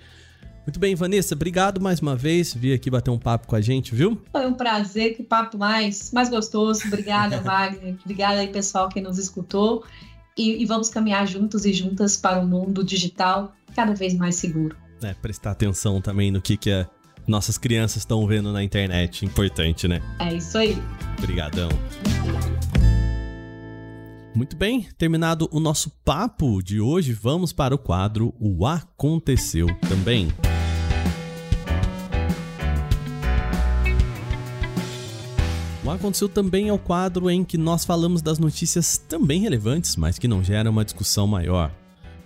Muito 0.67 0.79
bem, 0.79 0.95
Vanessa, 0.95 1.35
obrigado 1.35 1.81
mais 1.81 2.01
uma 2.01 2.15
vez. 2.15 2.55
Vir 2.55 2.73
aqui 2.73 2.89
bater 2.89 3.11
um 3.11 3.19
papo 3.19 3.49
com 3.49 3.57
a 3.57 3.61
gente, 3.61 3.95
viu? 3.95 4.21
Foi 4.31 4.47
um 4.47 4.55
prazer, 4.55 5.17
que 5.17 5.23
papo 5.23 5.59
mais, 5.59 6.13
mais 6.13 6.29
gostoso. 6.29 6.87
Obrigada, 6.87 7.41
Wagner. 7.43 7.97
Obrigada 8.01 8.41
aí, 8.41 8.49
pessoal, 8.49 8.89
que 8.89 9.01
nos 9.01 9.19
escutou 9.19 9.85
e, 10.37 10.63
e 10.63 10.67
vamos 10.67 10.89
caminhar 10.89 11.27
juntos 11.27 11.65
e 11.65 11.73
juntas 11.73 12.17
para 12.17 12.41
um 12.41 12.47
mundo 12.47 12.85
digital 12.85 13.53
cada 13.75 13.93
vez 13.93 14.15
mais 14.15 14.37
seguro. 14.37 14.77
É, 15.03 15.13
prestar 15.15 15.51
atenção 15.51 16.01
também 16.01 16.31
no 16.31 16.41
que, 16.41 16.57
que 16.57 16.71
a, 16.71 16.89
nossas 17.27 17.59
crianças 17.59 17.99
estão 17.99 18.25
vendo 18.27 18.53
na 18.53 18.63
internet. 18.63 19.25
Importante, 19.25 19.89
né? 19.89 20.01
É 20.21 20.35
isso 20.35 20.57
aí. 20.57 20.77
Obrigadão. 21.19 21.71
Muito 24.35 24.57
bem, 24.57 24.89
terminado 24.97 25.47
o 25.53 25.61
nosso 25.61 25.91
papo 26.03 26.63
de 26.63 26.81
hoje, 26.81 27.13
vamos 27.13 27.53
para 27.53 27.75
o 27.75 27.79
quadro 27.79 28.33
O 28.41 28.67
Aconteceu 28.67 29.67
Também. 29.87 30.29
O 35.85 35.91
Aconteceu 35.91 36.31
também 36.31 36.69
é 36.69 36.73
o 36.73 36.79
quadro 36.79 37.31
em 37.31 37.45
que 37.45 37.59
nós 37.59 37.85
falamos 37.85 38.23
das 38.23 38.39
notícias 38.39 38.97
também 38.97 39.43
relevantes, 39.43 39.97
mas 39.97 40.19
que 40.19 40.27
não 40.27 40.43
geram 40.43 40.71
uma 40.71 40.85
discussão 40.85 41.27
maior. 41.27 41.71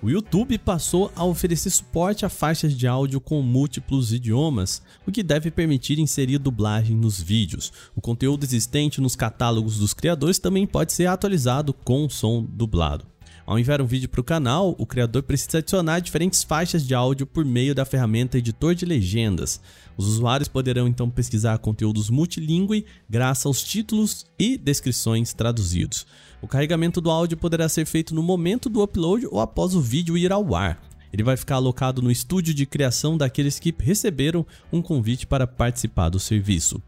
O 0.02 0.10
YouTube 0.10 0.58
passou 0.58 1.10
a 1.16 1.24
oferecer 1.24 1.70
suporte 1.70 2.26
a 2.26 2.28
faixas 2.28 2.76
de 2.76 2.86
áudio 2.86 3.18
com 3.18 3.40
múltiplos 3.40 4.12
idiomas, 4.12 4.82
o 5.06 5.10
que 5.10 5.22
deve 5.22 5.50
permitir 5.50 5.98
inserir 5.98 6.38
dublagem 6.38 6.94
nos 6.94 7.20
vídeos. 7.20 7.72
O 7.94 8.00
conteúdo 8.00 8.44
existente 8.44 9.00
nos 9.00 9.16
catálogos 9.16 9.78
dos 9.78 9.94
criadores 9.94 10.38
também 10.38 10.66
pode 10.66 10.92
ser 10.92 11.06
atualizado 11.06 11.72
com 11.72 12.10
som 12.10 12.44
dublado. 12.44 13.06
Ao 13.46 13.58
enviar 13.58 13.80
um 13.80 13.86
vídeo 13.86 14.08
para 14.08 14.20
o 14.20 14.24
canal, 14.24 14.74
o 14.76 14.84
criador 14.84 15.22
precisa 15.22 15.58
adicionar 15.58 16.00
diferentes 16.00 16.42
faixas 16.42 16.86
de 16.86 16.94
áudio 16.94 17.24
por 17.24 17.44
meio 17.44 17.74
da 17.74 17.84
ferramenta 17.84 18.36
Editor 18.36 18.74
de 18.74 18.84
Legendas. 18.84 19.60
Os 19.96 20.08
usuários 20.08 20.48
poderão 20.48 20.86
então 20.86 21.08
pesquisar 21.08 21.56
conteúdos 21.58 22.10
multilingüe 22.10 22.84
graças 23.08 23.46
aos 23.46 23.62
títulos 23.62 24.26
e 24.36 24.58
descrições 24.58 25.32
traduzidos. 25.32 26.06
O 26.40 26.46
carregamento 26.46 27.00
do 27.00 27.10
áudio 27.10 27.36
poderá 27.36 27.68
ser 27.68 27.86
feito 27.86 28.14
no 28.14 28.22
momento 28.22 28.68
do 28.68 28.82
upload 28.82 29.26
ou 29.30 29.40
após 29.40 29.74
o 29.74 29.80
vídeo 29.80 30.18
ir 30.18 30.30
ao 30.30 30.54
ar. 30.54 30.80
Ele 31.12 31.22
vai 31.22 31.36
ficar 31.36 31.56
alocado 31.56 32.02
no 32.02 32.10
estúdio 32.10 32.52
de 32.52 32.66
criação 32.66 33.16
daqueles 33.16 33.58
que 33.58 33.74
receberam 33.78 34.44
um 34.70 34.82
convite 34.82 35.26
para 35.26 35.46
participar 35.46 36.10
do 36.10 36.20
serviço. 36.20 36.82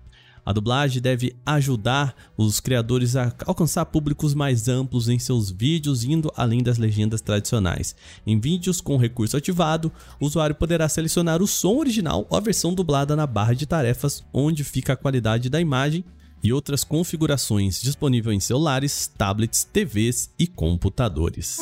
A 0.44 0.52
dublagem 0.52 1.02
deve 1.02 1.36
ajudar 1.44 2.14
os 2.36 2.58
criadores 2.58 3.16
a 3.16 3.34
alcançar 3.44 3.84
públicos 3.86 4.32
mais 4.32 4.66
amplos 4.66 5.08
em 5.08 5.18
seus 5.18 5.50
vídeos, 5.50 6.04
indo 6.04 6.32
além 6.34 6.62
das 6.62 6.78
legendas 6.78 7.20
tradicionais. 7.20 7.94
Em 8.26 8.40
vídeos 8.40 8.80
com 8.80 8.96
recurso 8.96 9.36
ativado, 9.36 9.92
o 10.18 10.24
usuário 10.24 10.54
poderá 10.54 10.88
selecionar 10.88 11.42
o 11.42 11.46
som 11.46 11.76
original 11.76 12.26
ou 12.30 12.36
a 12.36 12.40
versão 12.40 12.72
dublada 12.72 13.14
na 13.14 13.26
barra 13.26 13.54
de 13.54 13.66
tarefas, 13.66 14.24
onde 14.32 14.64
fica 14.64 14.94
a 14.94 14.96
qualidade 14.96 15.50
da 15.50 15.60
imagem 15.60 16.02
e 16.42 16.52
outras 16.52 16.84
configurações 16.84 17.80
disponíveis 17.80 18.36
em 18.36 18.40
celulares, 18.40 19.10
tablets, 19.16 19.64
TVs 19.64 20.30
e 20.38 20.46
computadores. 20.46 21.58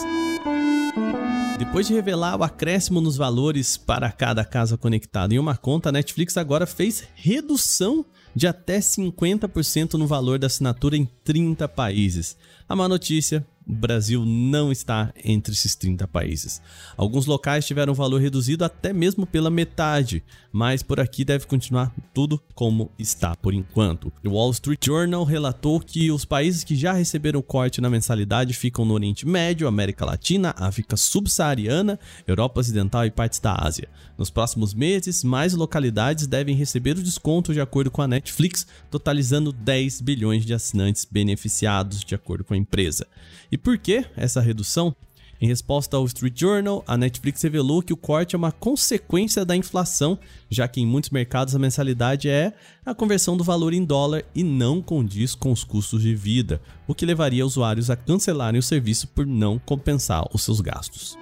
Depois 1.59 1.87
de 1.87 1.95
revelar 1.95 2.39
o 2.39 2.43
acréscimo 2.43 3.01
nos 3.01 3.17
valores 3.17 3.77
para 3.77 4.13
cada 4.13 4.45
casa 4.45 4.77
conectada 4.77 5.35
em 5.35 5.39
uma 5.39 5.57
conta, 5.57 5.89
a 5.89 5.93
Netflix 5.93 6.37
agora 6.37 6.67
fez 6.67 7.05
redução 7.15 8.05
de 8.35 8.47
até 8.47 8.79
50% 8.79 9.95
no 9.95 10.07
valor 10.07 10.39
da 10.39 10.47
assinatura 10.47 10.97
em 10.97 11.09
30 11.25 11.67
países. 11.69 12.37
A 12.69 12.77
má 12.77 12.87
notícia 12.87 13.47
o 13.69 13.75
Brasil 13.75 14.25
não 14.25 14.71
está 14.71 15.13
entre 15.25 15.53
esses 15.53 15.75
30 15.75 16.07
países. 16.07 16.63
Alguns 16.97 17.27
locais 17.27 17.67
tiveram 17.67 17.95
valor 17.95 18.21
reduzido 18.21 18.65
até 18.65 18.93
mesmo 18.93 19.27
pela 19.27 19.51
metade, 19.51 20.23
mas 20.53 20.83
por 20.83 21.01
aqui 21.01 21.25
deve 21.25 21.47
continuar 21.47 21.93
tudo 22.15 22.41
como 22.55 22.93
está 22.99 23.35
por 23.35 23.53
enquanto. 23.53 24.13
O 24.25 24.31
Wall 24.31 24.53
Street 24.53 24.85
Journal 24.85 25.25
relatou 25.25 25.81
que 25.81 26.13
os 26.13 26.25
países 26.25 26.63
que 26.63 26.77
já 26.77 26.93
receberam 26.93 27.43
corte 27.43 27.81
na 27.81 27.91
mensalidade 27.91 28.55
ficam 28.55 28.85
no 28.85 28.95
Oriente 28.95 29.27
Médio, 29.27 29.67
América 29.67 30.05
Latina, 30.05 30.55
África 30.57 30.97
Subsaariana, 30.97 31.99
Europa 32.27 32.61
Ocidental 32.61 33.05
e 33.05 33.11
partes 33.11 33.41
da 33.41 33.55
Ásia. 33.55 33.89
Nos 34.17 34.31
próximos 34.31 34.73
meses, 34.73 35.25
mais 35.25 35.55
localidades 35.55 36.27
devem 36.27 36.55
receber 36.55 36.97
o 36.97 37.03
desconto 37.03 37.53
de 37.53 37.61
acordo 37.61 37.91
com 37.91 38.01
a 38.01 38.09
Netflix, 38.09 38.67
totalizando 38.91 39.53
10 39.53 40.01
bilhões 40.01 40.47
de 40.47 40.55
assinantes 40.55 41.05
beneficiados 41.05 42.05
de 42.05 42.15
acordo 42.15 42.45
com 42.45 42.55
a 42.55 42.57
empresa. 42.57 43.07
E 43.51 43.56
por 43.57 43.79
que 43.79 44.05
essa 44.17 44.41
redução? 44.41 44.95
Em 45.41 45.47
resposta 45.47 45.97
ao 45.97 46.07
Street 46.07 46.39
Journal, 46.39 46.83
a 46.87 46.97
Netflix 46.97 47.43
revelou 47.43 47.83
que 47.83 47.93
o 47.93 47.97
corte 47.97 48.35
é 48.35 48.39
uma 48.39 48.51
consequência 48.51 49.45
da 49.45 49.55
inflação, 49.55 50.19
já 50.49 50.67
que 50.67 50.81
em 50.81 50.87
muitos 50.87 51.11
mercados 51.11 51.55
a 51.55 51.59
mensalidade 51.59 52.29
é 52.29 52.55
a 52.85 52.95
conversão 52.95 53.37
do 53.37 53.45
valor 53.45 53.75
em 53.75 53.85
dólar 53.85 54.25
e 54.35 54.43
não 54.43 54.81
condiz 54.81 55.35
com 55.35 55.53
os 55.53 55.63
custos 55.63 56.01
de 56.01 56.15
vida, 56.15 56.61
o 56.87 56.95
que 56.95 57.05
levaria 57.05 57.45
usuários 57.45 57.91
a 57.91 57.97
cancelarem 57.97 58.59
o 58.59 58.63
serviço 58.63 59.09
por 59.09 59.27
não 59.27 59.59
compensar 59.59 60.25
os 60.33 60.43
seus 60.43 60.61
gastos. 60.63 61.19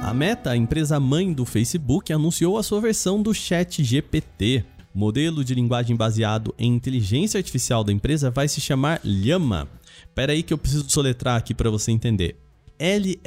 A 0.00 0.14
Meta, 0.14 0.50
a 0.50 0.56
empresa 0.56 0.98
mãe 0.98 1.32
do 1.32 1.44
Facebook, 1.44 2.10
anunciou 2.12 2.56
a 2.56 2.62
sua 2.62 2.80
versão 2.80 3.20
do 3.20 3.34
Chat 3.34 3.84
GPT. 3.84 4.64
O 4.94 4.98
modelo 4.98 5.44
de 5.44 5.54
linguagem 5.54 5.94
baseado 5.94 6.54
em 6.58 6.74
inteligência 6.74 7.36
artificial 7.36 7.84
da 7.84 7.92
empresa 7.92 8.30
vai 8.30 8.48
se 8.48 8.62
chamar 8.62 9.00
Llama 9.04 9.68
Pera 10.14 10.32
aí 10.32 10.42
que 10.42 10.52
eu 10.52 10.58
preciso 10.58 10.88
soletrar 10.90 11.36
aqui 11.36 11.54
para 11.54 11.70
você 11.70 11.90
entender. 11.92 12.36
L-L-A-M-A, 12.78 13.18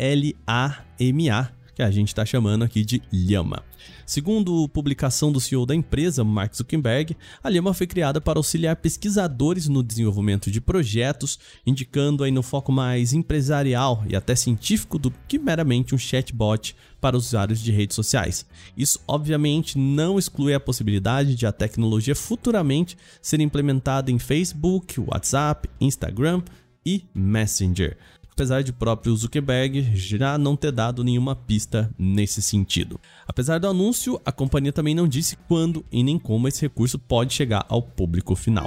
que 1.79 1.83
a 1.83 1.89
gente 1.89 2.09
está 2.09 2.25
chamando 2.25 2.63
aqui 2.63 2.83
de 2.83 3.01
Llama. 3.09 3.63
Segundo 4.05 4.67
publicação 4.67 5.31
do 5.31 5.39
CEO 5.39 5.65
da 5.65 5.73
empresa, 5.73 6.25
Mark 6.25 6.53
Zuckerberg, 6.53 7.15
a 7.41 7.49
Llama 7.49 7.73
foi 7.73 7.87
criada 7.87 8.19
para 8.19 8.37
auxiliar 8.37 8.75
pesquisadores 8.75 9.69
no 9.69 9.81
desenvolvimento 9.81 10.51
de 10.51 10.59
projetos, 10.59 11.39
indicando 11.65 12.25
aí 12.25 12.31
no 12.31 12.43
foco 12.43 12.69
mais 12.69 13.13
empresarial 13.13 14.03
e 14.09 14.13
até 14.13 14.35
científico 14.35 14.99
do 14.99 15.09
que 15.25 15.39
meramente 15.39 15.95
um 15.95 15.97
chatbot 15.97 16.75
para 16.99 17.15
usuários 17.15 17.61
de 17.61 17.71
redes 17.71 17.95
sociais. 17.95 18.45
Isso 18.75 18.99
obviamente 19.07 19.77
não 19.77 20.19
exclui 20.19 20.53
a 20.53 20.59
possibilidade 20.59 21.33
de 21.33 21.45
a 21.45 21.51
tecnologia 21.53 22.13
futuramente 22.13 22.97
ser 23.21 23.39
implementada 23.39 24.11
em 24.11 24.19
Facebook, 24.19 24.99
WhatsApp, 24.99 25.69
Instagram, 25.79 26.41
e 26.85 27.03
Messenger, 27.13 27.97
apesar 28.39 28.63
de 28.63 28.71
próprio 28.71 29.13
Zuckerberg 29.17 29.91
já 29.93 30.38
não 30.38 30.56
ter 30.56 30.71
dado 30.71 31.04
nenhuma 31.04 31.36
pista 31.36 31.93
nesse 31.99 32.41
sentido. 32.41 32.97
Apesar 33.28 33.60
do 33.60 33.67
anúncio, 33.67 34.17
a 34.23 34.32
companhia 34.32 34.71
também 34.71 34.95
não 34.95 35.10
disse 35.10 35.36
quando 35.45 35.84
e 35.91 36.02
nem 36.02 36.17
como 36.17 36.47
esse 36.47 36.62
recurso 36.62 36.97
pode 36.97 37.34
chegar 37.34 37.65
ao 37.67 37.82
público 37.82 38.38
final. 38.38 38.65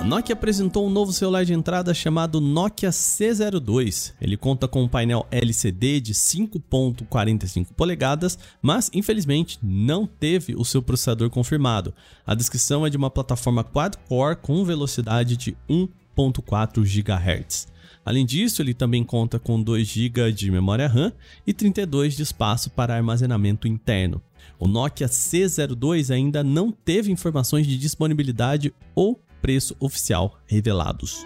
A 0.00 0.02
Nokia 0.02 0.32
apresentou 0.32 0.84
um 0.84 0.90
novo 0.90 1.12
celular 1.12 1.44
de 1.44 1.52
entrada 1.52 1.94
chamado 1.94 2.40
Nokia 2.40 2.90
C02. 2.90 4.14
Ele 4.20 4.36
conta 4.36 4.66
com 4.66 4.82
um 4.82 4.88
painel 4.88 5.24
LCD 5.30 6.00
de 6.00 6.12
5.45 6.12 7.68
polegadas, 7.76 8.36
mas 8.60 8.90
infelizmente 8.92 9.60
não 9.62 10.08
teve 10.08 10.56
o 10.56 10.64
seu 10.64 10.82
processador 10.82 11.30
confirmado. 11.30 11.94
A 12.26 12.34
descrição 12.34 12.84
é 12.84 12.90
de 12.90 12.96
uma 12.96 13.10
plataforma 13.10 13.62
quad-core 13.62 14.34
com 14.42 14.64
velocidade 14.64 15.36
de 15.36 15.56
1 15.68 15.86
1.4 16.18 16.82
GHz. 16.82 17.68
Além 18.08 18.24
disso, 18.24 18.62
ele 18.62 18.72
também 18.72 19.04
conta 19.04 19.38
com 19.38 19.62
2 19.62 19.86
GB 19.86 20.32
de 20.32 20.50
memória 20.50 20.88
RAM 20.88 21.12
e 21.46 21.52
32 21.52 22.16
de 22.16 22.22
espaço 22.22 22.70
para 22.70 22.94
armazenamento 22.94 23.68
interno. 23.68 24.22
O 24.58 24.66
Nokia 24.66 25.06
C02 25.06 26.10
ainda 26.10 26.42
não 26.42 26.72
teve 26.72 27.12
informações 27.12 27.66
de 27.66 27.76
disponibilidade 27.76 28.72
ou 28.94 29.20
preço 29.42 29.76
oficial 29.78 30.40
revelados. 30.46 31.22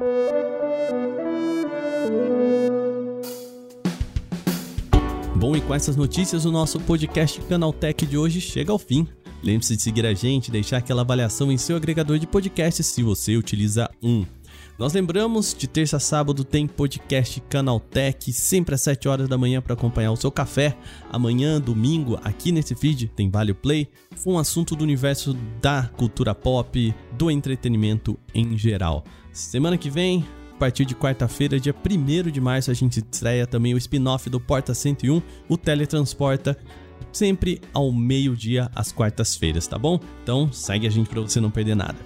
Bom, 5.44 5.54
e 5.54 5.60
com 5.60 5.74
essas 5.74 5.94
notícias, 5.94 6.46
o 6.46 6.50
nosso 6.50 6.80
podcast 6.80 7.38
Canaltech 7.42 8.06
de 8.06 8.16
hoje 8.16 8.40
chega 8.40 8.72
ao 8.72 8.78
fim. 8.78 9.06
Lembre-se 9.42 9.76
de 9.76 9.82
seguir 9.82 10.06
a 10.06 10.14
gente 10.14 10.50
deixar 10.50 10.78
aquela 10.78 11.02
avaliação 11.02 11.52
em 11.52 11.58
seu 11.58 11.76
agregador 11.76 12.18
de 12.18 12.26
podcast 12.26 12.82
se 12.82 13.02
você 13.02 13.36
utiliza 13.36 13.90
um. 14.02 14.24
Nós 14.78 14.94
lembramos, 14.94 15.54
de 15.54 15.66
terça 15.66 15.98
a 15.98 16.00
sábado 16.00 16.44
tem 16.44 16.66
podcast 16.66 17.42
Canaltech, 17.42 18.32
sempre 18.32 18.74
às 18.74 18.80
7 18.80 19.06
horas 19.06 19.28
da 19.28 19.36
manhã 19.36 19.60
para 19.60 19.74
acompanhar 19.74 20.12
o 20.12 20.16
seu 20.16 20.32
café. 20.32 20.74
Amanhã, 21.12 21.60
domingo, 21.60 22.18
aqui 22.24 22.50
nesse 22.50 22.74
feed 22.74 23.08
tem 23.08 23.28
Vale 23.28 23.52
Play, 23.52 23.86
um 24.26 24.38
assunto 24.38 24.74
do 24.74 24.82
universo 24.82 25.36
da 25.60 25.90
cultura 25.94 26.34
pop, 26.34 26.94
do 27.18 27.30
entretenimento 27.30 28.18
em 28.34 28.56
geral. 28.56 29.04
Semana 29.30 29.76
que 29.76 29.90
vem, 29.90 30.24
a 30.54 30.58
partir 30.58 30.84
de 30.84 30.94
quarta-feira, 30.94 31.58
dia 31.58 31.74
1 31.74 32.30
de 32.30 32.40
março, 32.40 32.70
a 32.70 32.74
gente 32.74 32.98
estreia 32.98 33.46
também 33.46 33.74
o 33.74 33.78
spin-off 33.78 34.30
do 34.30 34.38
Porta 34.38 34.72
101, 34.72 35.20
o 35.48 35.56
Teletransporta, 35.56 36.56
sempre 37.12 37.60
ao 37.72 37.90
meio-dia 37.90 38.70
às 38.74 38.92
quartas-feiras, 38.92 39.66
tá 39.66 39.76
bom? 39.76 39.98
Então 40.22 40.52
segue 40.52 40.86
a 40.86 40.90
gente 40.90 41.08
para 41.08 41.20
você 41.20 41.40
não 41.40 41.50
perder 41.50 41.74
nada. 41.74 41.96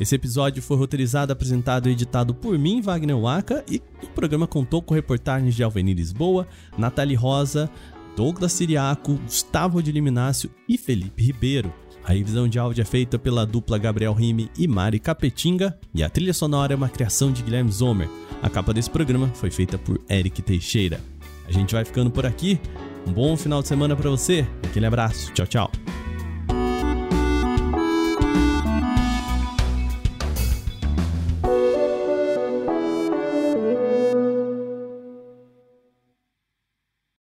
Esse 0.00 0.16
episódio 0.16 0.60
foi 0.62 0.76
roteirizado, 0.76 1.32
apresentado 1.32 1.88
e 1.88 1.92
editado 1.92 2.34
por 2.34 2.58
mim, 2.58 2.80
Wagner 2.80 3.16
Waka, 3.16 3.64
e 3.70 3.80
o 4.02 4.08
programa 4.08 4.48
contou 4.48 4.82
com 4.82 4.94
reportagens 4.94 5.54
de 5.54 5.62
Alveni 5.62 5.94
Lisboa, 5.94 6.48
Nathalie 6.76 7.14
Rosa, 7.14 7.70
Douglas 8.16 8.52
Siriaco, 8.52 9.14
Gustavo 9.14 9.80
de 9.82 9.92
Liminácio 9.92 10.50
e 10.68 10.76
Felipe 10.76 11.22
Ribeiro. 11.22 11.72
A 12.04 12.12
revisão 12.12 12.48
de 12.48 12.58
áudio 12.58 12.82
é 12.82 12.84
feita 12.84 13.18
pela 13.18 13.46
dupla 13.46 13.78
Gabriel 13.78 14.12
Rime 14.12 14.50
e 14.58 14.66
Mari 14.66 14.98
Capetinga 14.98 15.78
e 15.94 16.02
a 16.02 16.08
trilha 16.08 16.34
sonora 16.34 16.72
é 16.72 16.76
uma 16.76 16.88
criação 16.88 17.30
de 17.30 17.42
Guilherme 17.42 17.70
Zomer. 17.70 18.08
A 18.42 18.50
capa 18.50 18.74
desse 18.74 18.90
programa 18.90 19.28
foi 19.34 19.50
feita 19.50 19.78
por 19.78 20.00
Eric 20.10 20.42
Teixeira. 20.42 21.00
A 21.46 21.52
gente 21.52 21.74
vai 21.74 21.84
ficando 21.84 22.10
por 22.10 22.26
aqui. 22.26 22.60
Um 23.06 23.12
bom 23.12 23.36
final 23.36 23.62
de 23.62 23.68
semana 23.68 23.94
para 23.94 24.10
você. 24.10 24.46
Aquele 24.64 24.86
abraço. 24.86 25.32
Tchau, 25.32 25.46
tchau. 25.46 25.72